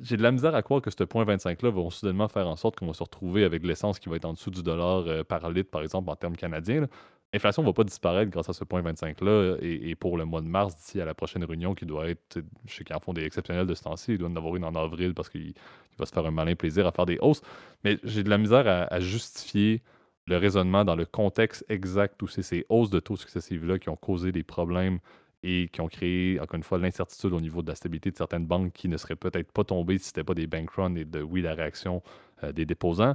[0.00, 2.86] J'ai de la misère à croire que ce 0,25-là va soudainement faire en sorte qu'on
[2.86, 5.70] va se retrouver avec l'essence qui va être en dessous du dollar euh, par litre,
[5.70, 6.88] par exemple, en termes canadiens.
[7.34, 9.56] L'inflation ne va pas disparaître grâce à ce point 25-là.
[9.60, 12.74] Et, pour le mois de mars, d'ici à la prochaine réunion, qui doit être, je
[12.74, 14.74] sais qu'ils en font des exceptionnels de ce temps-ci, il doit en avoir une en
[14.76, 15.52] avril parce qu'il
[15.98, 17.42] va se faire un malin plaisir à faire des hausses.
[17.82, 19.82] Mais j'ai de la misère à, justifier
[20.26, 23.96] le raisonnement dans le contexte exact où c'est ces hausses de taux successives-là qui ont
[23.96, 25.00] causé des problèmes
[25.44, 28.46] et qui ont créé, encore une fois, l'incertitude au niveau de la stabilité de certaines
[28.46, 31.04] banques qui ne seraient peut-être pas tombées si ce n'était pas des bank runs et
[31.04, 32.02] de, oui, la réaction
[32.42, 33.14] euh, des déposants.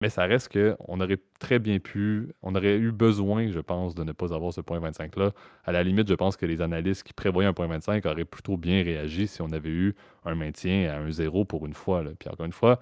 [0.00, 4.02] Mais ça reste qu'on aurait très bien pu, on aurait eu besoin, je pense, de
[4.04, 5.32] ne pas avoir ce point 25-là.
[5.64, 8.56] À la limite, je pense que les analystes qui prévoyaient un point 25 auraient plutôt
[8.56, 12.04] bien réagi si on avait eu un maintien à un zéro pour une fois.
[12.18, 12.80] Puis encore une fois,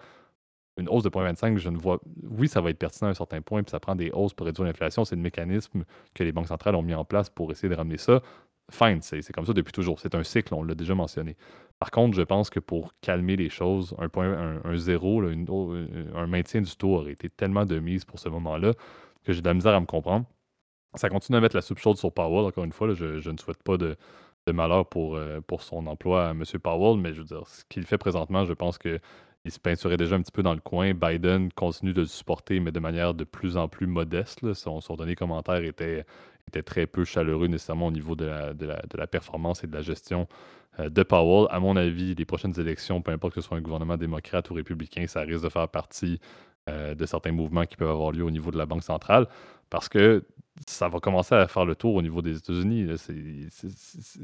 [0.78, 2.00] une hausse de 0.25, je ne vois.
[2.22, 4.46] Oui, ça va être pertinent à un certain point, puis ça prend des hausses pour
[4.46, 5.04] réduire l'inflation.
[5.04, 7.96] C'est le mécanisme que les banques centrales ont mis en place pour essayer de ramener
[7.96, 8.20] ça.
[8.70, 10.00] Fine, c'est comme ça depuis toujours.
[10.00, 11.36] C'est un cycle, on l'a déjà mentionné.
[11.78, 16.62] Par contre, je pense que pour calmer les choses, un point, un, zéro, un maintien
[16.62, 18.72] du taux aurait été tellement de mise pour ce moment-là
[19.24, 20.26] que j'ai de la misère à me comprendre.
[20.94, 22.92] Ça continue à mettre la soupe chaude sur Powell, encore une fois.
[22.94, 23.96] je, ne souhaite pas de,
[24.52, 26.42] malheur pour, euh, pour son emploi à M.
[26.62, 29.00] Powell, mais je veux dire, ce qu'il fait présentement, je pense qu'il
[29.48, 30.94] se peinturait déjà un petit peu dans le coin.
[30.94, 34.54] Biden continue de le supporter, mais de manière de plus en plus modeste.
[34.54, 36.06] Son, son, dernier commentaire était,
[36.48, 39.82] était très peu chaleureux nécessairement au niveau de la, de la performance et de la
[39.82, 40.28] gestion
[40.78, 41.48] euh, de Powell.
[41.50, 44.54] À mon avis, les prochaines élections, peu importe que ce soit un gouvernement démocrate ou
[44.54, 46.20] républicain, ça risque de faire partie
[46.68, 49.26] euh, de certains mouvements qui peuvent avoir lieu au niveau de la Banque centrale
[49.70, 50.24] parce que
[50.66, 52.88] ça va commencer à faire le tour au niveau des États-Unis.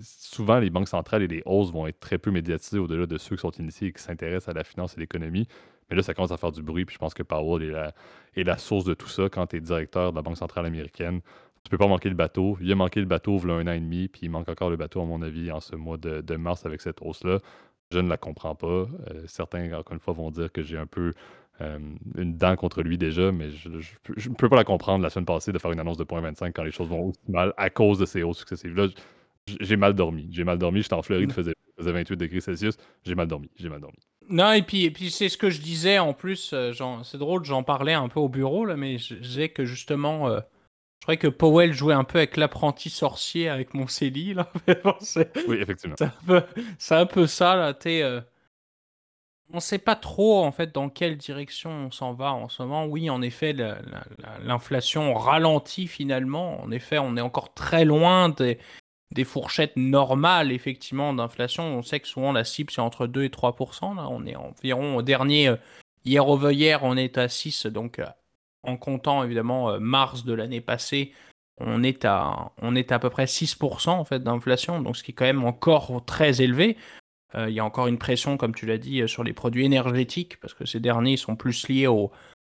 [0.03, 3.37] Souvent, les banques centrales et les hausses vont être très peu médiatisées au-delà de ceux
[3.37, 5.47] qui sont initiés et qui s'intéressent à la finance et l'économie.
[5.91, 6.87] Mais là, ça commence à faire du bruit.
[6.87, 7.93] Puis je pense que Powell est la,
[8.35, 11.21] est la source de tout ça quand tu es directeur de la Banque centrale américaine
[11.65, 12.59] tu peux pas manquer le bateau.
[12.61, 14.49] Il a manqué le bateau il y a un an et demi, puis il manque
[14.49, 17.39] encore le bateau, à mon avis, en ce mois de, mars avec cette hausse-là.
[17.93, 18.67] Je ne la comprends pas.
[18.67, 18.87] Euh,
[19.27, 21.13] certains, encore une fois, vont dire que j'ai un peu
[21.61, 21.79] euh,
[22.17, 25.53] une dent contre lui déjà, mais je ne peux pas la comprendre la semaine passée
[25.53, 28.07] de faire une annonce de 0.25 quand les choses vont aussi mal à cause de
[28.07, 28.89] ces hausses successives-là.
[29.61, 30.29] J'ai mal dormi.
[30.31, 30.83] J'ai mal dormi.
[30.83, 32.77] J'étais en Floride, il faisait, 28 degrés Celsius.
[33.05, 33.51] J'ai mal dormi.
[33.57, 33.99] J'ai mal dormi.
[34.29, 36.53] Non, et puis, et puis c'est ce que je disais en plus.
[36.55, 36.73] Euh,
[37.03, 40.31] c'est drôle, j'en parlais un peu au bureau, là, mais je disais que justement,
[41.03, 43.87] je croyais que Powell jouait un peu avec l'apprenti sorcier avec mon
[44.37, 44.49] là.
[45.49, 45.97] oui, effectivement.
[46.79, 47.75] C'est un, peu ça, là.
[47.87, 48.21] Es, euh,
[49.51, 52.63] On ne sait pas trop, en fait, dans quelle direction on s'en va en ce
[52.63, 52.87] moment.
[52.87, 53.53] Oui, en effet,
[54.45, 56.63] l'inflation ralentit finalement.
[56.63, 58.61] En effet, on est encore très loin des,
[59.11, 61.65] des fourchettes normales, effectivement, d'inflation.
[61.65, 63.57] On sait que souvent, la cible, c'est entre 2 et 3
[63.97, 65.49] Là, on est environ au dernier...
[65.49, 65.57] Euh,
[66.05, 68.07] hier over hier, on est à 6, donc euh,
[68.63, 71.13] en comptant évidemment mars de l'année passée,
[71.59, 75.13] on est à, on est à, peu près 6% en fait d'inflation, donc ce qui
[75.13, 76.77] est quand même encore très élevé.
[77.35, 80.55] il y a encore une pression, comme tu l'as dit, sur les produits énergétiques, parce
[80.55, 82.11] que ces derniers sont plus liés au,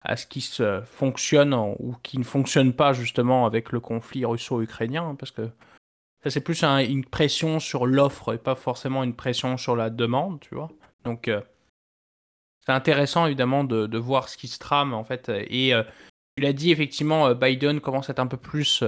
[0.04, 5.08] à ce qui se fonctionne ou qui ne fonctionne pas justement avec le conflit russo-ukrainien,
[5.08, 5.48] hein, parce que
[6.22, 10.40] ça c'est plus une pression sur l'offre et pas forcément une pression sur la demande,
[10.40, 10.70] tu vois.
[11.04, 11.40] Donc euh,
[12.66, 15.30] c'est intéressant évidemment de, voir ce qui se trame en fait.
[15.48, 15.82] Et euh,
[16.36, 18.82] tu l'as dit effectivement, euh, Biden commence à être un peu plus,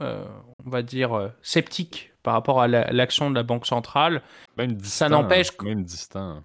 [0.00, 4.22] on va dire, sceptique par rapport à l'action de la banque centrale.
[4.56, 5.64] Même distant, ça n'empêche que...
[5.64, 6.42] même distant.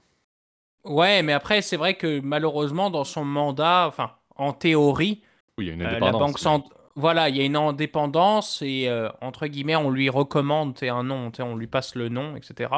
[0.86, 5.24] Ouais, mais après, c'est vrai que malheureusement, dans son mandat, enfin, en théorie,
[5.58, 6.80] oui, il y a une indépendance, la banque centrale.
[6.96, 11.32] Voilà, il y a une indépendance et euh, entre guillemets, on lui recommande un nom,
[11.40, 12.70] on lui passe le nom, etc.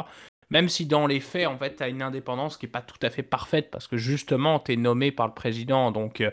[0.49, 2.99] Même si dans les faits, en fait, tu as une indépendance qui n'est pas tout
[3.01, 5.91] à fait parfaite parce que justement, tu es nommé par le président.
[5.91, 6.31] Donc, euh,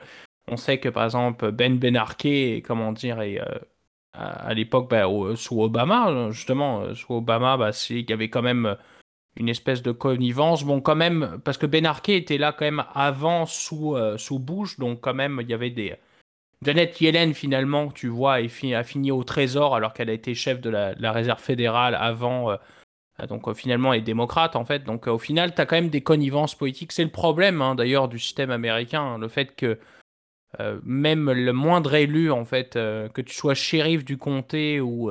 [0.48, 3.44] on sait que par exemple, Ben Benarquet, comment dire, euh,
[4.12, 8.76] à, l'époque, bah, sous Obama, justement, sous Obama, bah, il y avait quand même
[9.36, 10.64] une espèce de connivence.
[10.64, 14.38] Bon, quand même, parce que Ben Arquet était là quand même avant sous, euh, sous
[14.38, 15.94] Bush, donc quand même, il y avait des.
[16.62, 18.48] Janet Yellen, finalement, tu vois, a
[18.84, 22.56] fini au Trésor alors qu'elle a été chef de la, Réserve fédérale avant.
[23.20, 24.84] Euh, donc euh, finalement, est démocrate, en fait.
[24.84, 26.92] Donc au final, tu as quand même des connivences politiques.
[26.92, 29.02] C'est le problème, hein, d'ailleurs, du système américain.
[29.02, 29.78] Hein, le fait que
[30.84, 35.10] même le moindre élu, en fait, que tu sois shérif du comté ou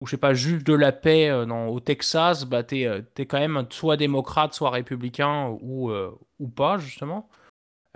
[0.00, 3.26] ou je sais pas, juge de la paix euh, au Texas, bah t'es euh, es
[3.26, 7.28] quand même soit démocrate, soit républicain ou, euh, ou pas, justement.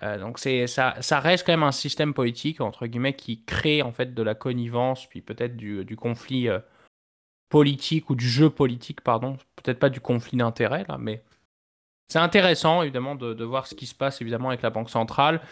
[0.02, 4.14] donc ça, ça reste quand même un système politique, entre guillemets, qui crée en fait
[4.14, 6.48] de la connivence, puis peut-être du, du, conflit
[7.50, 9.36] politique ou du jeu politique, pardon.
[9.56, 11.22] Peut-être pas du conflit d'intérêts, là, mais
[12.08, 15.42] c'est intéressant, évidemment, de, voir ce qui se passe, évidemment, avec la Banque centrale.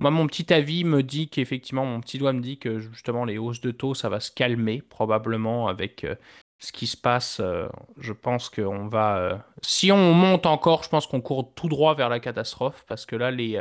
[0.00, 3.38] Moi, mon petit avis me dit qu'effectivement, mon petit doigt me dit que justement les
[3.38, 6.14] hausses de taux, ça va se calmer probablement avec euh,
[6.58, 7.40] ce qui se passe.
[7.40, 7.68] Euh,
[7.98, 9.18] je pense qu'on va.
[9.18, 13.06] Euh, si on monte encore, je pense qu'on court tout droit vers la catastrophe parce
[13.06, 13.60] que là, les,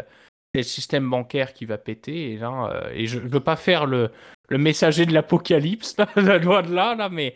[0.53, 2.33] le système bancaire qui va péter.
[2.33, 4.11] Et, là, et je ne veux pas faire le,
[4.49, 7.35] le messager de l'apocalypse, la loi de là, là mais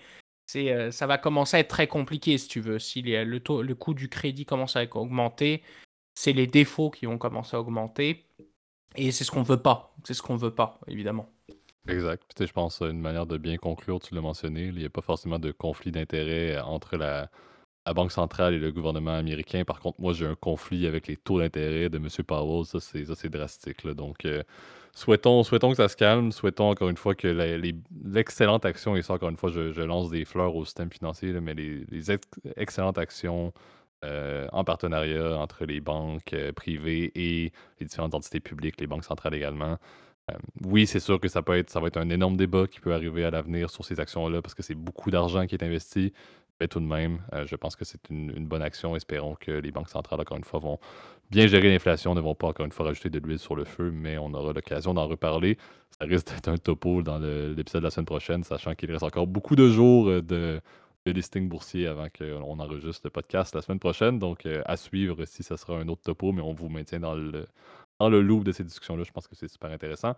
[0.51, 2.79] c'est, ça va commencer à être très compliqué si tu veux.
[2.79, 5.63] Si le, taux, le coût du crédit commence à augmenter,
[6.13, 8.25] c'est les défauts qui vont commencer à augmenter.
[8.95, 9.95] Et c'est ce qu'on veut pas.
[10.03, 11.29] C'est ce qu'on veut pas, évidemment.
[11.87, 12.23] Exact.
[12.35, 15.01] Puis, je pense une manière de bien conclure, tu l'as mentionné, il n'y a pas
[15.01, 17.29] forcément de conflit d'intérêt entre la,
[17.95, 19.63] Banque centrale et le gouvernement américain.
[19.65, 22.07] Par contre, moi, j'ai un conflit avec les taux d'intérêt de M.
[22.27, 22.65] Powell.
[22.65, 23.87] Ça, c'est, drastique.
[23.87, 24.43] Donc, euh,
[24.93, 26.31] souhaitons, que ça se calme.
[26.31, 27.27] Souhaitons encore une fois que
[28.05, 31.53] l'excellente action, et ça, encore une fois, je, lance des fleurs au système financier, mais
[31.53, 32.11] les,
[32.57, 33.53] excellentes actions
[34.03, 39.03] euh, en partenariat entre les banques euh, privées et les différentes entités publiques, les banques
[39.05, 39.77] centrales également.
[40.31, 42.79] Euh, oui, c'est sûr que ça peut être, ça va être un énorme débat qui
[42.79, 46.13] peut arriver à l'avenir sur ces actions-là parce que c'est beaucoup d'argent qui est investi.
[46.61, 48.95] Mais tout de même, je pense que c'est une, bonne action.
[48.95, 50.77] Espérons que les banques centrales, encore une fois, vont
[51.31, 53.89] bien gérer l'inflation, ne vont pas, encore une fois, rajouter de l'huile sur le feu,
[53.89, 55.57] mais on aura l'occasion d'en reparler.
[55.99, 59.25] Ça risque d'être un topo dans l'épisode de la semaine prochaine, sachant qu'il reste encore
[59.25, 60.61] beaucoup de jours de,
[61.07, 64.19] le listing boursier avant qu'on enregistre le podcast la semaine prochaine.
[64.19, 67.15] Donc, euh, à suivre si ça sera un autre topo, mais on vous maintient dans
[67.15, 67.47] le,
[67.99, 69.03] dans le loop de ces discussions-là.
[69.03, 70.13] Je pense que c'est super intéressant.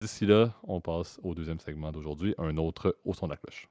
[0.00, 3.68] D'ici là, on passe au deuxième segment d'aujourd'hui, un autre au son de la cloche.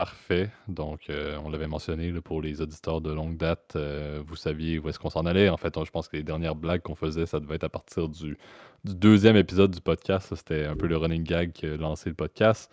[0.00, 0.48] Parfait.
[0.66, 4.88] Donc, euh, on l'avait mentionné pour les auditeurs de longue date, euh, vous saviez où
[4.88, 5.50] est-ce qu'on s'en allait.
[5.50, 8.08] En fait, je pense que les dernières blagues qu'on faisait, ça devait être à partir
[8.08, 8.38] du,
[8.84, 10.34] deuxième épisode du podcast.
[10.34, 12.72] C'était un peu le running gag qui a lancé le podcast.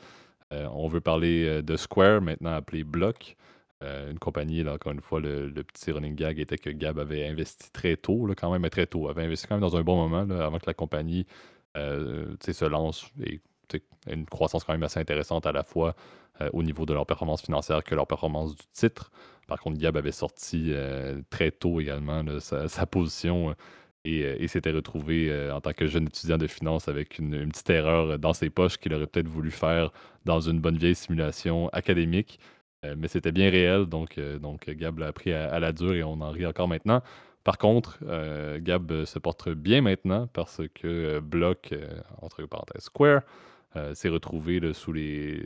[0.54, 3.36] Euh, on veut parler de Square, maintenant appelé Block.
[3.82, 7.74] une compagnie, là, encore une fois, le, petit running gag était que Gab avait investi
[7.74, 9.10] très tôt, quand même, très tôt.
[9.10, 11.28] avait investi quand même dans un bon moment, avant que la compagnie
[11.76, 13.42] se lance et
[14.10, 15.96] une croissance quand même assez intéressante à la fois
[16.42, 19.12] euh, au niveau de leur performance financière que leur performance du titre.
[19.48, 23.56] Par contre, Gab avait sorti euh, très tôt également sa, position
[24.06, 28.20] euh, et, s'était retrouvé en tant que jeune étudiant de finance avec une, petite erreur
[28.20, 29.92] dans ses poches qu'il aurait peut-être voulu faire
[30.26, 32.40] dans une bonne vieille simulation académique.
[32.96, 36.30] mais c'était bien réel, donc, donc Gab l'a appris à, la dure et on en
[36.30, 37.02] rit encore maintenant.
[37.44, 38.00] Par contre,
[38.60, 41.74] Gab se porte bien maintenant parce que Block,
[42.22, 43.24] entre parenthèses, Square,
[43.78, 45.42] euh, s'est retrouvé sous les,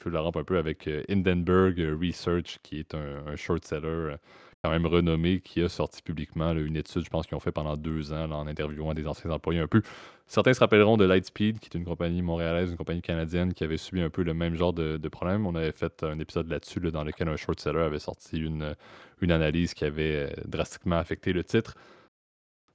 [0.00, 4.16] feux de la rampe un peu avec euh, Hindenburg Research, qui est un, short seller,
[4.62, 7.76] quand même renommé qui a sorti publiquement une étude, je pense qu'ils ont fait pendant
[7.76, 9.82] deux ans en interviewant des anciens employés un peu.
[10.26, 13.76] Certains se rappelleront de Lightspeed, qui est une compagnie montréalaise, une compagnie canadienne qui avait
[13.76, 15.46] subi un peu le même genre de, problème.
[15.46, 19.72] On avait fait un épisode là-dessus dans lequel un short seller avait sorti une analyse
[19.72, 21.74] qui avait drastiquement affecté le titre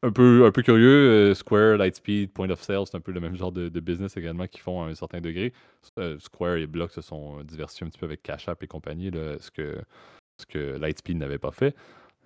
[0.03, 1.31] un peu, un peu curieux.
[1.31, 4.47] Euh, Square, Lightspeed, Point of Sale, c'est un peu le même genre de, business également
[4.47, 5.53] qui font à un certain degré.
[5.99, 9.11] Euh, Square et Block se sont diversifiés un petit peu avec Cash App et compagnie,
[9.11, 9.79] ce, que,
[10.37, 11.75] ce que Lightspeed n'avait pas fait.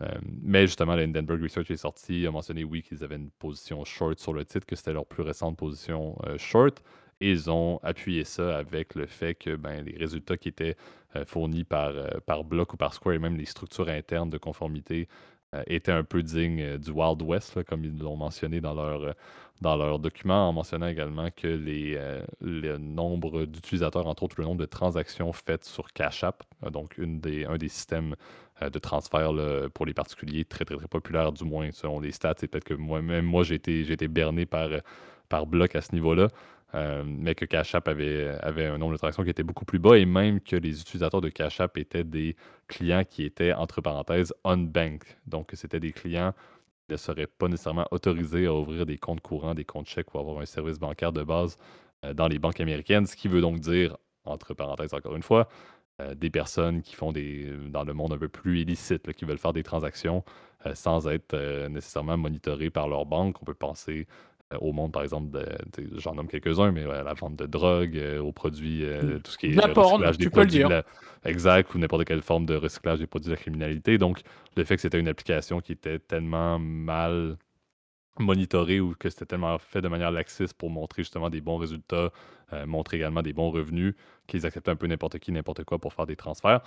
[0.02, 0.08] Euh,
[0.42, 4.34] mais justement, l'Hindenburg Research est sorti, a mentionné, oui, qu'ils avaient une position short sur
[4.34, 6.82] le titre, que c'était leur plus récente position short.
[7.22, 10.76] Et ils ont appuyé ça avec le fait que ben, les résultats qui étaient
[11.26, 11.94] fournis par,
[12.26, 15.08] par Block ou par Square et même les structures internes de conformité
[15.68, 19.14] était un peu digne euh, du Wild West, comme ils l'ont mentionné dans leur, euh,
[19.62, 21.98] dans leur document, en mentionnant également que les,
[22.42, 27.22] le nombre d'utilisateurs, entre autres le nombre de transactions faites sur Cash App, donc une
[27.22, 28.16] des, un des systèmes
[28.62, 29.32] de transfert
[29.74, 32.36] pour les particuliers très, très, très populaire, du moins selon les stats.
[32.38, 34.70] C'est peut-être que moi-même, moi, j'ai été, été, berné par,
[35.30, 36.28] par bloc à ce niveau-là.
[36.76, 39.98] Euh, mais que Cash App avait, un nombre de transactions qui était beaucoup plus bas
[39.98, 42.36] et même que les utilisateurs de Cash App étaient des
[42.68, 45.08] clients qui étaient, entre parenthèses, unbanked.
[45.26, 46.34] Donc, c'était des clients
[46.86, 50.20] qui ne seraient pas nécessairement autorisés à ouvrir des comptes courants, des comptes chèques ou
[50.20, 51.58] avoir un service bancaire de base
[52.04, 55.48] euh, dans les banques américaines, ce qui veut donc dire, entre parenthèses encore une fois,
[56.02, 59.38] euh, des personnes qui font des, dans le monde un peu plus illicite, qui veulent
[59.38, 60.24] faire des transactions
[60.74, 63.40] sans être nécessairement monitorées par leur banque.
[63.40, 64.08] On peut penser
[64.60, 65.40] au monde, par exemple,
[65.98, 69.48] j'en nomme quelques-uns, mais la vente de drogue, euh, aux produits, euh, tout ce qui
[69.48, 70.84] est la porn, tu peux le dire.
[71.24, 73.98] exact, ou n'importe quelle forme de recyclage des produits de la criminalité.
[73.98, 74.22] Donc,
[74.56, 77.38] le fait que c'était une application qui était tellement mal
[78.20, 82.12] monitorée ou que c'était tellement fait de manière laxiste pour montrer justement des bons résultats,
[82.66, 83.96] montrer également des bons revenus,
[84.28, 86.62] qu'ils acceptaient un peu n'importe qui, n'importe quoi pour faire des transferts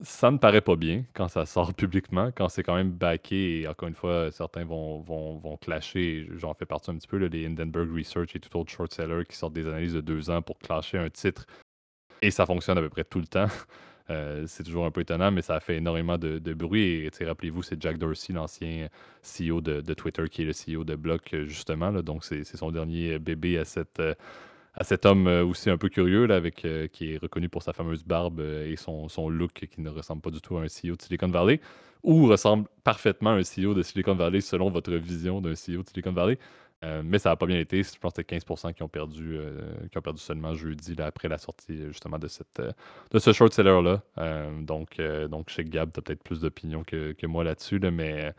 [0.00, 3.68] ça ne paraît pas bien quand ça sort publiquement, quand c'est quand même backé et
[3.68, 7.46] encore une fois, certains vont, vont, vont clasher, j'en fais partie un petit peu, les
[7.46, 10.58] Hindenburg Research et tout autre short seller qui sortent des analyses de deux ans pour
[10.58, 11.46] clasher un titre
[12.22, 13.48] et ça fonctionne à peu près tout le temps.
[14.10, 17.06] Euh, c'est toujours un peu étonnant, mais ça fait énormément de, bruit.
[17.20, 18.88] Et rappelez-vous, c'est Jack Dorsey, l'ancien
[19.22, 21.92] CEO de, Twitter, qui est le CEO de Block, justement.
[21.92, 24.14] donc, c'est son dernier bébé à cette, euh,
[24.74, 28.04] à cet homme euh, aussi un peu curieux, euh, qui est reconnu pour sa fameuse
[28.04, 31.02] barbe euh, et son, look qui ne ressemble pas du tout à un CEO de
[31.02, 31.60] Silicon Valley,
[32.02, 35.88] ou ressemble parfaitement à un CEO de Silicon Valley selon votre vision d'un CEO de
[35.88, 36.38] Silicon Valley.
[37.02, 37.82] mais ça n'a pas bien été.
[37.82, 39.36] Je pense que c'était 15% qui ont perdu,
[39.90, 44.02] qui ont perdu seulement jeudi après la sortie justement de, ce short seller-là.
[44.62, 48.32] donc, donc, chez Gab, tu as peut-être plus d'opinion que, que, moi là-dessus, mais,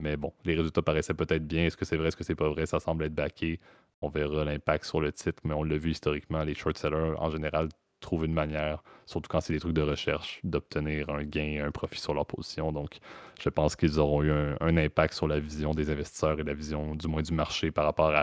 [0.00, 1.66] mais bon, les résultats paraissaient peut-être bien.
[1.66, 2.66] Est-ce que c'est vrai, est-ce que c'est pas vrai?
[2.66, 3.60] Ça semble être backé.
[4.02, 7.30] On verra l'impact sur le titre, mais on l'a vu historiquement, les short sellers en
[7.30, 7.68] général
[8.04, 11.98] trouvent une manière, surtout quand c'est des trucs de recherche, d'obtenir un gain, un profit
[11.98, 12.70] sur leur position.
[12.70, 12.98] Donc,
[13.40, 16.94] je pense qu'ils auront eu un, impact sur la vision des investisseurs et la vision
[16.94, 18.14] du moins du marché par rapport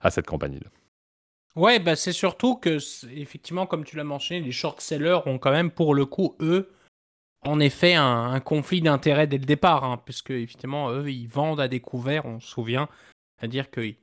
[0.00, 0.68] à, cette compagnie-là.
[1.56, 2.78] Ouais, bah c'est surtout que,
[3.12, 6.72] effectivement, comme tu l'as mentionné, les short sellers ont quand même, pour le coup, eux,
[7.42, 11.68] en effet, un, conflit d'intérêt dès le départ, hein, puisque, effectivement, eux, ils vendent à
[11.68, 12.88] découvert, on se souvient.
[13.38, 13.96] C'est-à-dire qu'ils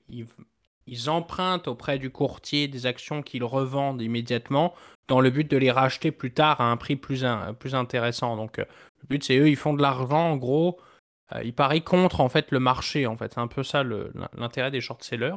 [0.87, 4.73] ils empruntent auprès du courtier des actions qu'ils revendent immédiatement
[5.07, 7.25] dans le but de les racheter plus tard à un prix plus,
[7.73, 8.35] intéressant.
[8.35, 8.65] Donc euh,
[9.01, 10.79] le but c'est eux, ils font de l'argent en gros,
[11.33, 13.33] euh, ils parient contre en fait le marché en fait.
[13.33, 13.83] C'est un peu ça
[14.37, 15.35] l'intérêt des short sellers.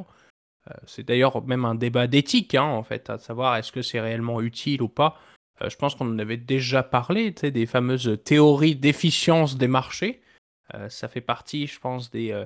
[0.70, 4.00] Euh, c'est d'ailleurs même un débat d'éthique hein, en fait, à savoir est-ce que c'est
[4.00, 5.18] réellement utile ou pas.
[5.66, 10.20] je pense qu'on en avait déjà parlé, des fameuses théories d'efficience des marchés.
[10.88, 12.44] ça fait partie, je pense, des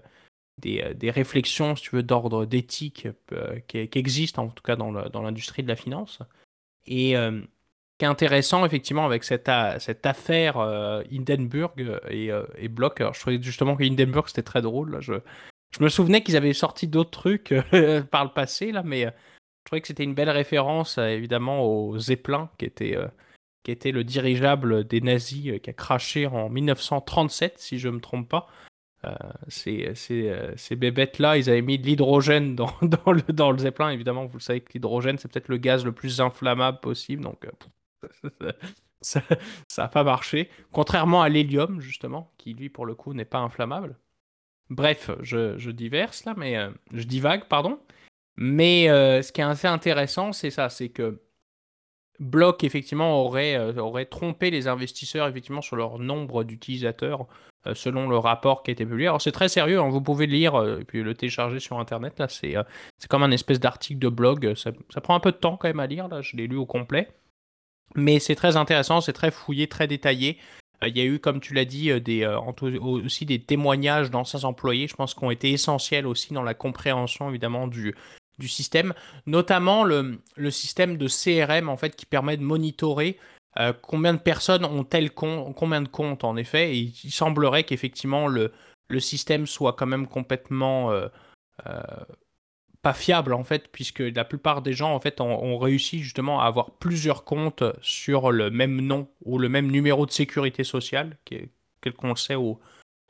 [0.67, 5.23] euh, des, réflexions, si tu veux, d'ordre d'éthique euh, qui, existent, en tout cas dans
[5.23, 6.21] l'industrie de la finance.
[6.87, 7.41] Et euh,
[7.99, 11.73] qui est intéressant, effectivement, avec cette, cette affaire Hindenburg
[12.11, 12.71] et, et.
[12.97, 14.99] Alors, je trouvais justement que Hindenburg, c'était très drôle.
[15.01, 15.15] Je,
[15.77, 17.55] je me souvenais qu'ils avaient sorti d'autres trucs
[18.11, 22.51] par le passé, là, mais je trouvais que c'était une belle référence, évidemment, au Zeppelin,
[22.59, 22.99] qui était,
[23.63, 28.01] qui était le dirigeable des nazis qui a craché en 1937, si je ne me
[28.01, 28.49] trompe pas.
[29.05, 29.15] Euh,
[29.49, 33.91] ces, euh, ces, bébêtes-là, ils avaient mis de l'hydrogène dans, dans, le, Zeppelin.
[33.91, 37.25] Évidemment, vous le savez que l'hydrogène, c'est peut-être le gaz le plus inflammable possible.
[37.25, 37.49] Donc,
[38.41, 38.53] euh,
[39.01, 39.23] ça
[39.77, 40.49] n'a pas marché.
[40.71, 43.97] Contrairement à l'hélium, justement, qui lui, pour le coup, n'est pas inflammable.
[44.71, 46.57] Bref, je, je là, mais
[46.93, 47.79] je divague, pardon.
[48.37, 51.21] Mais ce qui est assez intéressant, c'est ça, c'est que
[52.21, 57.27] Block, effectivement, aurait, aurait trompé les investisseurs, effectivement, sur leur nombre d'utilisateurs
[57.75, 59.09] selon le rapport qui a été publié.
[59.09, 61.79] Alors c'est très sérieux, hein, vous pouvez le lire euh, et puis le télécharger sur
[61.79, 62.19] internet.
[62.19, 62.63] Là, c'est, euh,
[62.99, 64.55] c'est comme un espèce d'article de blog.
[64.57, 66.09] Ça, prend un peu de temps quand même à lire.
[66.09, 67.09] Là, je l'ai lu au complet,
[67.95, 70.39] mais c'est très intéressant, c'est très fouillé, très détaillé.
[70.85, 72.27] il y a eu, comme tu l'as dit, des,
[72.81, 77.29] aussi des témoignages d'anciens employés, je pense, qui ont été essentiels aussi dans la compréhension,
[77.31, 77.95] évidemment, du,
[78.39, 78.93] du système,
[79.27, 83.19] notamment le, le, système de CRM, en fait, qui permet de monitorer
[83.83, 88.27] combien de personnes ont tel compte, combien de comptes, en effet, et il, semblerait qu'effectivement,
[88.27, 88.53] le,
[88.89, 90.91] le système soit quand même complètement
[92.83, 96.47] pas fiable en fait, puisque la plupart des gens en fait ont, réussi justement à
[96.47, 101.93] avoir plusieurs comptes sur le même nom ou le même numéro de sécurité sociale, quel
[101.95, 102.61] qu'on sait aux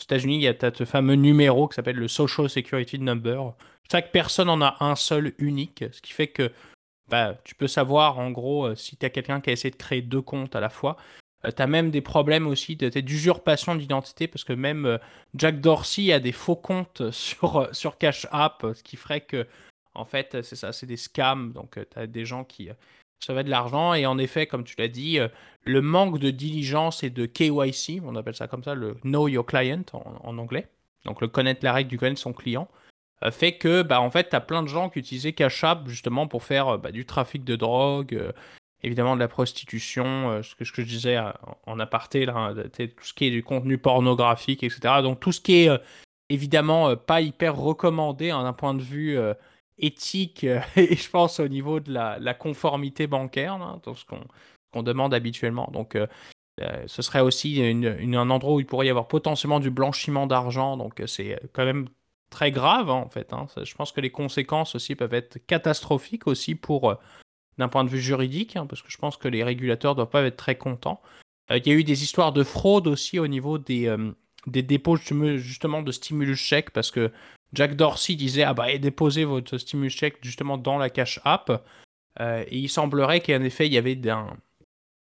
[0.02, 3.54] États-Unis, il y a ce fameux numéro qui s'appelle le Social Security Number.
[3.90, 6.50] Chaque personne en a un seul unique, ce qui fait que
[7.12, 9.76] bah, tu peux savoir en gros euh, si tu as quelqu'un qui a essayé de
[9.76, 10.96] créer deux comptes à la fois.
[11.44, 14.98] Euh, tu as même des problèmes aussi d'usurpation d'identité parce que même euh,
[15.34, 19.46] Jack Dorsey a des faux comptes sur, Cash App, ce qui ferait que,
[19.94, 21.52] en fait, c'est ça, c'est des scams.
[21.52, 22.70] Donc, tu as des gens qui
[23.28, 23.92] va de l'argent.
[23.92, 25.18] Et en effet, comme tu l'as dit,
[25.64, 29.44] le manque de diligence et de KYC, on appelle ça comme ça, le Know Your
[29.44, 30.66] Client en, anglais,
[31.04, 32.68] donc le connaître la règle du connaître son client,
[33.30, 36.26] fait que, bah, en fait, tu as plein de gens qui utilisaient Cash App justement
[36.26, 38.32] pour faire bah, du trafic de drogue
[38.82, 41.30] évidemment de la prostitution, euh, ce, que, je disais euh,
[41.66, 45.02] en aparté, là, hein, tout ce qui est du contenu pornographique, etc.
[45.02, 45.78] Donc tout ce qui est euh,
[46.28, 49.18] évidemment pas hyper recommandé hein, d'un point de vue
[49.78, 50.44] éthique
[50.76, 55.68] et je pense au niveau de la, conformité bancaire, hein, tout ce qu'on demande habituellement.
[55.72, 55.98] Donc
[56.58, 61.02] ce serait aussi un endroit où il pourrait y avoir potentiellement du blanchiment d'argent, donc
[61.06, 61.88] c'est quand même
[62.32, 63.32] très grave en fait.
[63.62, 66.96] Je pense que les conséquences aussi peuvent être catastrophiques aussi pour
[67.58, 70.22] d'un point de vue juridique, hein, parce que je pense que les régulateurs doivent pas
[70.22, 71.00] être très contents.
[71.50, 74.12] Euh, il y a eu des histoires de fraude aussi au niveau des, euh,
[74.46, 77.12] des dépôts justement de stimulus chèque, parce que
[77.52, 81.64] Jack Dorsey disait ah bah déposez votre stimulus chèque justement dans la cash app,
[82.20, 84.36] euh, et il semblerait qu'en effet il y avait un,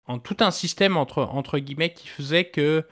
[0.07, 2.85] en tout un système entre, entre guillemets qui faisait que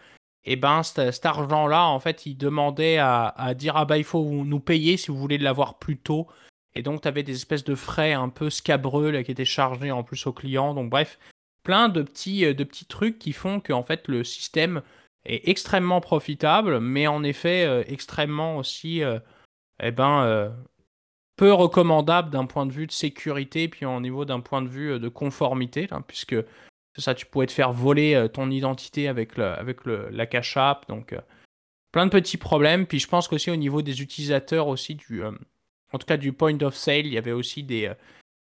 [0.45, 4.23] eh ben, cet, argent-là, en fait, il demandait à, à, dire ah bah il faut
[4.23, 6.27] nous payer si vous voulez l'avoir plus tôt.
[6.73, 9.91] Et donc, tu avais des espèces de frais un peu scabreux là, qui étaient chargés
[9.91, 10.73] en plus aux clients.
[10.73, 11.19] Donc, bref,
[11.63, 14.81] plein de petits, euh, de petits trucs qui font que en fait, le système
[15.25, 19.19] est extrêmement profitable, mais en effet, euh, extrêmement aussi euh,
[19.83, 20.51] eh ben,
[21.37, 24.99] peu recommandable d'un point de vue de sécurité, puis au niveau d'un point de vue
[24.99, 26.35] de conformité, puisque
[26.95, 30.57] c'est ça, tu pourrais te faire voler ton identité avec, le, avec le, la cash
[30.57, 30.87] app.
[30.89, 31.15] Donc,
[31.91, 32.85] plein de petits problèmes.
[32.85, 35.23] Puis je pense qu'aussi au niveau des utilisateurs aussi du
[35.93, 37.93] en tout cas du point of sale, il y avait aussi des, euh,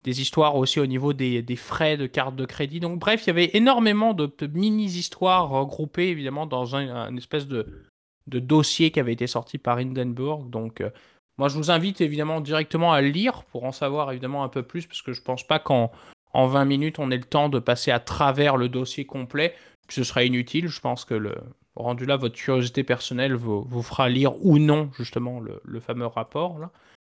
[0.03, 2.79] des histoires aussi au niveau des, des, frais de carte de crédit.
[2.79, 7.83] Donc bref, il y avait énormément de, mini-histoires regroupées évidemment dans un, espèce de,
[8.27, 10.49] de, dossier qui avait été sorti par Hindenburg.
[10.49, 10.89] Donc euh,
[11.37, 14.87] moi je vous invite évidemment directement à lire pour en savoir évidemment un peu plus,
[14.87, 15.91] parce que je pense pas qu'en
[16.33, 19.55] en 20 minutes on ait le temps de passer à travers le dossier complet.
[19.89, 21.35] Ce serait inutile, je pense que le,
[21.75, 26.59] rendu là, votre curiosité personnelle vous, fera lire ou non justement le, fameux rapport.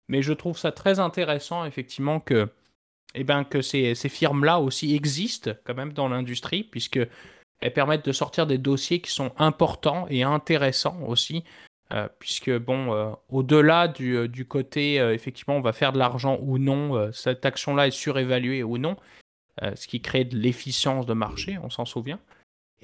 [0.10, 2.50] Mais je trouve ça très intéressant, effectivement, que,
[3.16, 7.00] eh ben, que ces, ces firmes-là aussi existent quand même dans l'industrie, puisque
[7.62, 11.44] elles permettent de sortir des dossiers qui sont importants et intéressants aussi.
[11.94, 16.40] Euh, puisque, bon, euh, au-delà du, euh, du, côté, effectivement, on va faire de l'argent
[16.42, 18.96] ou non, cette action-là est surévaluée ou non,
[19.62, 22.20] ce qui crée de l'efficience de marché, on s'en souvient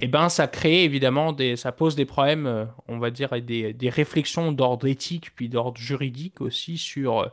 [0.02, 3.74] eh ben, ça crée évidemment des, ça pose des problèmes, on va dire, et des,
[3.74, 7.30] des réflexions d'ordre éthique puis d'ordre juridique aussi sur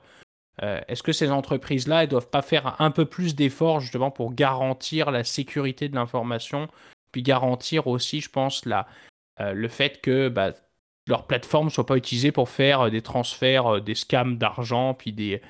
[0.62, 5.12] est-ce que ces entreprises-là, elles doivent pas faire un peu plus d'efforts justement pour garantir
[5.12, 6.68] la sécurité de l'information,
[7.14, 8.86] puis garantir aussi, je pense, la,
[9.40, 10.52] le fait que bah,
[11.08, 15.42] leur plateforme soit pas utilisée pour faire des transferts, des scams d'argent, puis des,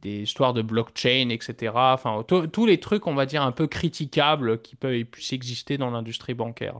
[0.00, 1.72] des histoires de blockchain, etc.
[1.74, 5.90] Enfin, tous les trucs, on va dire, un peu critiquables qui peuvent puissent exister dans
[5.90, 6.78] l'industrie bancaire.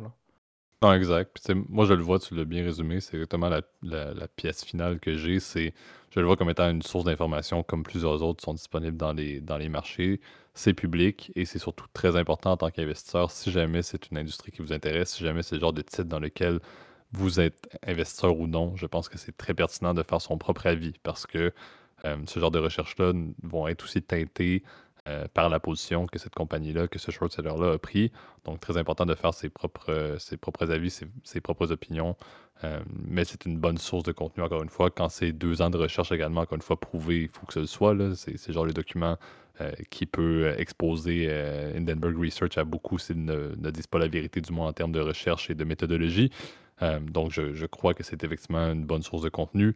[0.82, 1.52] Non, exact.
[1.68, 5.38] moi, je le vois, tu l'as bien résumé, c'est exactement la, pièce finale que j'ai.
[5.38, 5.74] C'est,
[6.10, 9.40] je le vois comme étant une source d'information comme plusieurs autres sont disponibles dans les,
[9.40, 10.20] dans les marchés.
[10.54, 14.50] C'est public et c'est surtout très important en tant qu'investisseur si jamais c'est une industrie
[14.52, 16.60] qui vous intéresse, si jamais c'est le genre de titre dans lequel
[17.12, 18.76] vous êtes investisseur ou non.
[18.76, 21.52] Je pense que c'est très pertinent de faire son propre avis parce que
[22.04, 24.62] euh, ce genre de recherches-là vont être aussi teintées
[25.08, 28.12] euh, par la position que cette compagnie-là, que ce short seller-là a pris.
[28.44, 30.90] Donc, très important de faire ses propres, propres avis,
[31.24, 32.16] ses, propres opinions.
[32.64, 34.90] Euh, mais c'est une bonne source de contenu, encore une fois.
[34.90, 37.66] Quand c'est deux ans de recherche également, encore une fois, prouvé, il faut que ce
[37.66, 37.96] soit.
[38.14, 39.16] C'est genre les documents
[39.90, 41.30] qui peut exposer
[41.76, 44.92] Hindenburg Research à beaucoup s'ils ne, ne, disent pas la vérité, du moins en termes
[44.92, 46.30] de recherche et de méthodologie.
[47.00, 49.74] Donc, je, crois que c'est effectivement une bonne source de contenu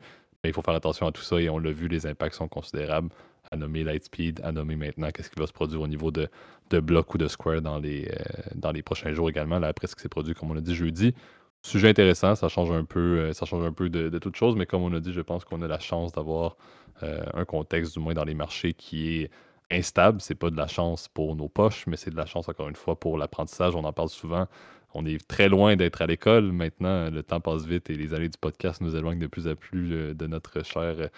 [0.49, 3.09] il faut faire attention à tout ça et on l'a vu, les impacts sont considérables.
[3.51, 6.29] à nommer Lightspeed, à nommer maintenant qu'est-ce qui va se produire au niveau de,
[6.71, 8.11] de bloc ou de square dans les,
[8.55, 10.75] dans les prochains jours également, là, après ce qui s'est produit, comme on l'a dit
[10.75, 11.15] jeudi.
[11.63, 14.67] Sujet intéressant, ça change un peu, ça change un peu de, de toute chose, mais
[14.67, 16.57] comme on a dit, je pense qu'on a la chance d'avoir
[17.03, 19.31] un contexte, du moins dans les marchés, qui est
[19.71, 20.21] instable.
[20.21, 22.77] C'est pas de la chance pour nos poches, mais c'est de la chance, encore une
[22.77, 23.75] fois, pour l'apprentissage.
[23.75, 24.47] On en parle souvent.
[24.95, 26.53] On est très loin d'être à l'école.
[26.53, 29.55] Maintenant, le temps passe vite et les années du podcast nous éloignent de plus en
[29.57, 31.09] plus euh, de notre cher euh,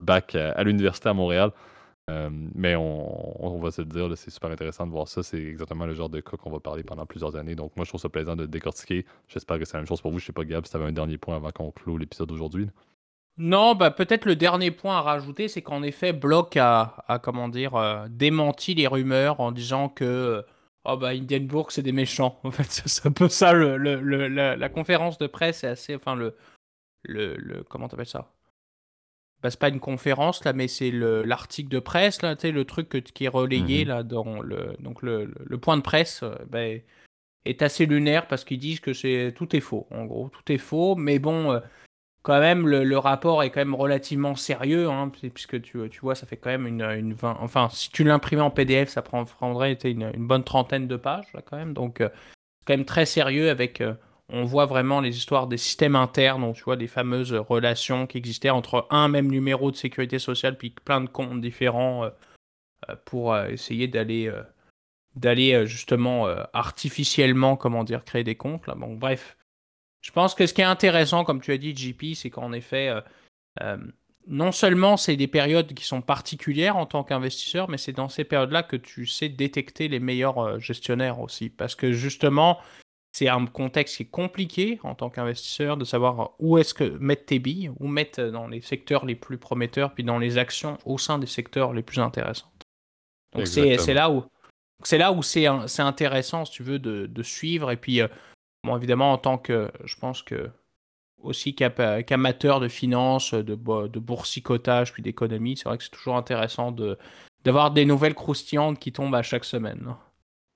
[0.00, 1.50] bac à, l'université à Montréal.
[2.10, 5.22] Euh, mais on, va se dire, c'est super intéressant de voir ça.
[5.22, 7.54] C'est exactement le genre de cas qu'on va parler pendant plusieurs années.
[7.54, 9.06] Donc, moi, je trouve ça plaisant de décortiquer.
[9.28, 10.18] J'espère que c'est la même chose pour vous.
[10.18, 12.68] Je sais pas, Gab, si tu avais un dernier point avant qu'on clôt l'épisode d'aujourd'hui.
[13.36, 17.74] Non, bah peut-être le dernier point à rajouter, c'est qu'en effet, Block a, comment dire,
[17.74, 20.44] euh, démenti les rumeurs en disant que
[20.84, 22.40] oh bah Indienburg c'est des méchants.
[22.44, 23.52] En fait, c'est un peu ça.
[23.52, 23.76] Le,
[24.28, 26.36] la, conférence de presse est assez, enfin le,
[27.02, 28.32] le, le comment t'appelles ça?
[29.42, 32.64] Bah, c'est pas une conférence là, mais c'est l'article de presse là, tu sais, le
[32.64, 35.26] truc qui est relayé mmh là dans le donc le,
[35.60, 36.22] point de presse.
[36.22, 36.60] Euh, bah,
[37.44, 39.86] est assez lunaire parce qu'ils disent que c'est tout est faux.
[39.90, 40.96] En gros, tout est faux.
[40.96, 41.60] Mais bon, euh,
[42.24, 46.38] quand même, le, rapport est quand même relativement sérieux, hein, puisque tu, vois, ça fait
[46.38, 50.88] quand même une, une Enfin, si tu l'imprimais en PDF, ça prendrait une, bonne trentaine
[50.88, 51.74] de pages, là, quand même.
[51.74, 53.82] Donc, euh, c'est quand même très sérieux avec.
[53.82, 53.92] Euh,
[54.30, 58.48] on voit vraiment les histoires des systèmes internes, tu vois, des fameuses relations qui existaient
[58.48, 63.86] entre un même numéro de sécurité sociale, puis plein de comptes différents euh, pour essayer
[63.86, 64.32] d'aller.
[65.14, 68.66] d'aller justement artificiellement, comment dire, créer des comptes.
[68.66, 68.74] Là.
[68.78, 69.36] Bref,
[70.04, 72.88] je pense que ce qui est intéressant, comme tu as dit, JP, c'est qu'en effet,
[72.88, 73.00] euh,
[73.62, 73.78] euh,
[74.26, 78.24] non seulement c'est des périodes qui sont particulières en tant qu'investisseur, mais c'est dans ces
[78.24, 81.48] périodes-là que tu sais détecter les meilleurs euh, gestionnaires aussi.
[81.48, 82.58] Parce que justement,
[83.12, 87.24] c'est un contexte qui est compliqué en tant qu'investisseur de savoir où est-ce que mettre
[87.24, 90.98] tes billes, où mettre dans les secteurs les plus prometteurs, puis dans les actions au
[90.98, 92.52] sein des secteurs les plus intéressants.
[93.34, 94.24] Donc c'est là où
[94.82, 97.70] c'est là où c'est intéressant, si tu veux, de, de suivre.
[97.70, 98.02] Et puis,
[98.64, 100.50] Bon, évidemment, en tant que, je pense que
[101.18, 106.72] aussi qu'amateur de finances, de, de boursicotage, puis d'économie, c'est vrai que c'est toujours intéressant
[106.72, 106.98] de
[107.44, 109.94] d'avoir des nouvelles croustillantes qui tombent à chaque semaine.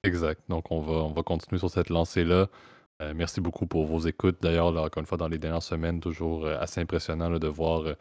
[0.05, 0.41] Exact.
[0.49, 2.49] Donc, on va, on va continuer sur cette lancée-là.
[3.03, 4.39] Euh, merci beaucoup pour vos écoutes.
[4.41, 7.95] D'ailleurs, encore une fois, dans les dernières semaines, toujours euh, assez impressionnant de voir euh,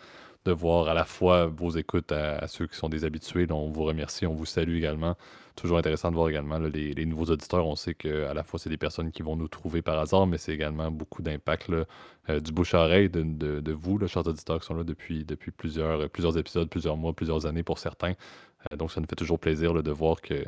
[0.48, 3.46] de voir à la fois vos écoutes à, ceux qui sont des habitués.
[3.52, 5.16] On vous remercie, on vous salue également.
[5.56, 7.66] Toujours intéressant de voir également les, nouveaux auditeurs.
[7.68, 10.38] On sait qu'à la fois, c'est des personnes qui vont nous trouver par hasard, mais
[10.38, 14.68] c'est également beaucoup d'impact euh, du bouche à oreille de, vous, les chers auditeurs qui
[14.68, 18.14] sont là depuis, depuis plusieurs, plusieurs épisodes, plusieurs mois, plusieurs années pour certains.
[18.72, 20.46] Euh, donc, ça nous fait toujours plaisir de voir que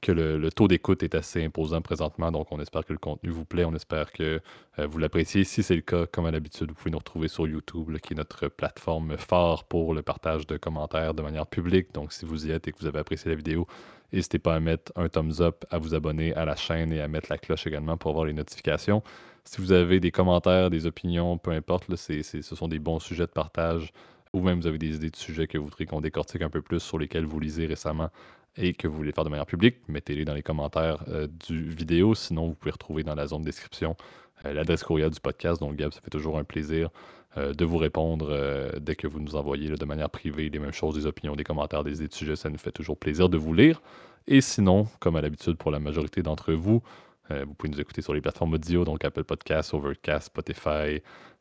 [0.00, 2.32] que le, taux d'écoute est assez imposant présentement.
[2.32, 3.64] Donc, on espère que le contenu vous plaît.
[3.64, 4.40] On espère que
[4.78, 5.44] euh, vous l'appréciez.
[5.44, 8.16] Si c'est le cas, comme à l'habitude, vous pouvez nous retrouver sur YouTube, qui est
[8.16, 11.92] notre plateforme phare pour le partage de commentaires de manière publique.
[11.92, 13.66] Donc, si vous y êtes et que vous avez apprécié la vidéo,
[14.12, 17.08] n'hésitez pas à mettre un thumbs up, à vous abonner à la chaîne et à
[17.08, 19.02] mettre la cloche également pour avoir les notifications.
[19.44, 23.32] Si vous avez des commentaires, des opinions, peu importe, ce sont des bons sujets de
[23.32, 23.92] partage
[24.32, 26.62] ou même vous avez des idées de sujets que vous voudriez qu'on décortique un peu
[26.62, 28.10] plus sur lesquels vous lisez récemment,
[28.56, 32.14] et que vous voulez faire de manière publique, mettez-les dans les commentaires euh, du vidéo.
[32.14, 33.96] Sinon, vous pouvez retrouver dans la zone de description
[34.44, 35.60] euh, l'adresse courriel du podcast.
[35.60, 36.90] Donc, Gab, ça fait toujours un plaisir
[37.36, 40.96] euh, de vous répondre dès que vous nous envoyez de manière privée les mêmes choses,
[40.96, 42.36] des opinions, des commentaires, des idées de sujets.
[42.36, 43.80] Ça nous fait toujours plaisir de vous lire.
[44.26, 46.82] Et sinon, comme à l'habitude pour la majorité d'entre vous,
[47.30, 51.00] vous pouvez nous écouter sur les plateformes audio, donc Apple Podcasts, Overcast, Spotify,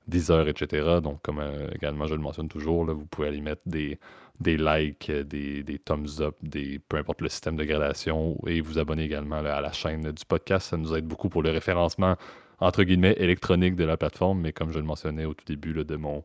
[0.09, 0.99] Deezer, etc.
[1.01, 1.41] Donc, comme
[1.73, 3.99] également je le mentionne toujours, vous pouvez aller mettre des,
[4.39, 8.61] des likes, euh, des, des, thumbs up, des, peu importe le système de gradation, et
[8.61, 10.69] vous abonner également à la chaîne du podcast.
[10.69, 12.15] Ça nous aide beaucoup pour le référencement,
[12.59, 14.41] entre guillemets, électronique de la plateforme.
[14.41, 16.23] Mais comme je le mentionnais au tout début de mon,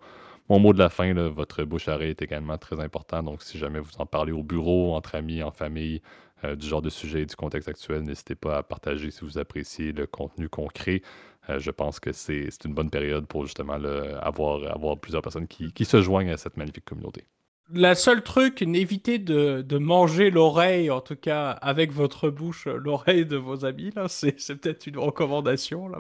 [0.48, 3.22] mon mot de la fin, votre bouche à est également très important.
[3.22, 6.00] Donc, si jamais vous en parlez au bureau, entre amis, en famille,
[6.44, 9.92] euh, du genre de sujet du contexte actuel, n'hésitez pas à partager si vous appréciez
[9.92, 11.02] le contenu qu'on crée.
[11.50, 15.84] Euh, je pense que c'est une bonne période pour justement avoir, avoir plusieurs personnes qui
[15.84, 17.26] se joignent à cette magnifique communauté
[17.72, 23.24] la seule truc, n'évitez de, de, manger l'oreille, en tout cas avec votre bouche, l'oreille
[23.24, 23.90] de vos amis.
[23.96, 25.88] Là, c'est, peut-être une recommandation.
[25.88, 25.98] Là.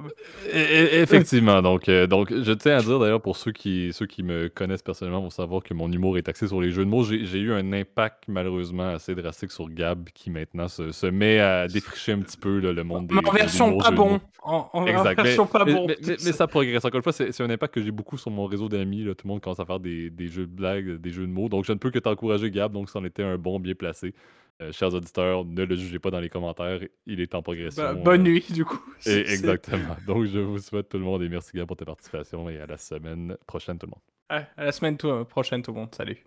[0.52, 1.62] effectivement.
[1.62, 4.82] donc, euh, donc, je tiens à dire d'ailleurs pour ceux qui, ceux qui me connaissent
[4.82, 7.04] personnellement vont savoir que mon humour est axé sur les jeux de mots.
[7.04, 11.66] J'ai, eu un impact malheureusement assez drastique sur Gab qui maintenant se, se met à
[11.66, 13.16] défricher un petit peu le monde des.
[13.16, 14.20] En version pas bon.
[14.42, 15.86] En, version pas bon.
[15.86, 16.84] Mais, ça progresse.
[16.84, 19.04] Encore une fois, c'est, un impact que j'ai beaucoup sur mon réseau d'amis.
[19.04, 21.48] Tout le monde commence à faire des, des jeux de blagues, des jeux de mots.
[21.54, 22.72] Donc, je ne peux que t'encourager, Gab.
[22.72, 24.12] Donc, c'en était un bon, bien placé.
[24.60, 26.80] Euh, chers auditeurs, ne le jugez pas dans les commentaires.
[27.06, 27.82] Il est en progression.
[27.82, 28.80] Bah, bonne euh, nuit, du coup.
[29.06, 29.96] exactement.
[30.06, 32.50] Donc, je vous souhaite tout le monde et merci, Gab, pour ta participation.
[32.50, 34.48] Et à la semaine prochaine, tout le monde.
[34.56, 35.94] à la semaine prochaine, tout le monde.
[35.94, 36.24] Salut.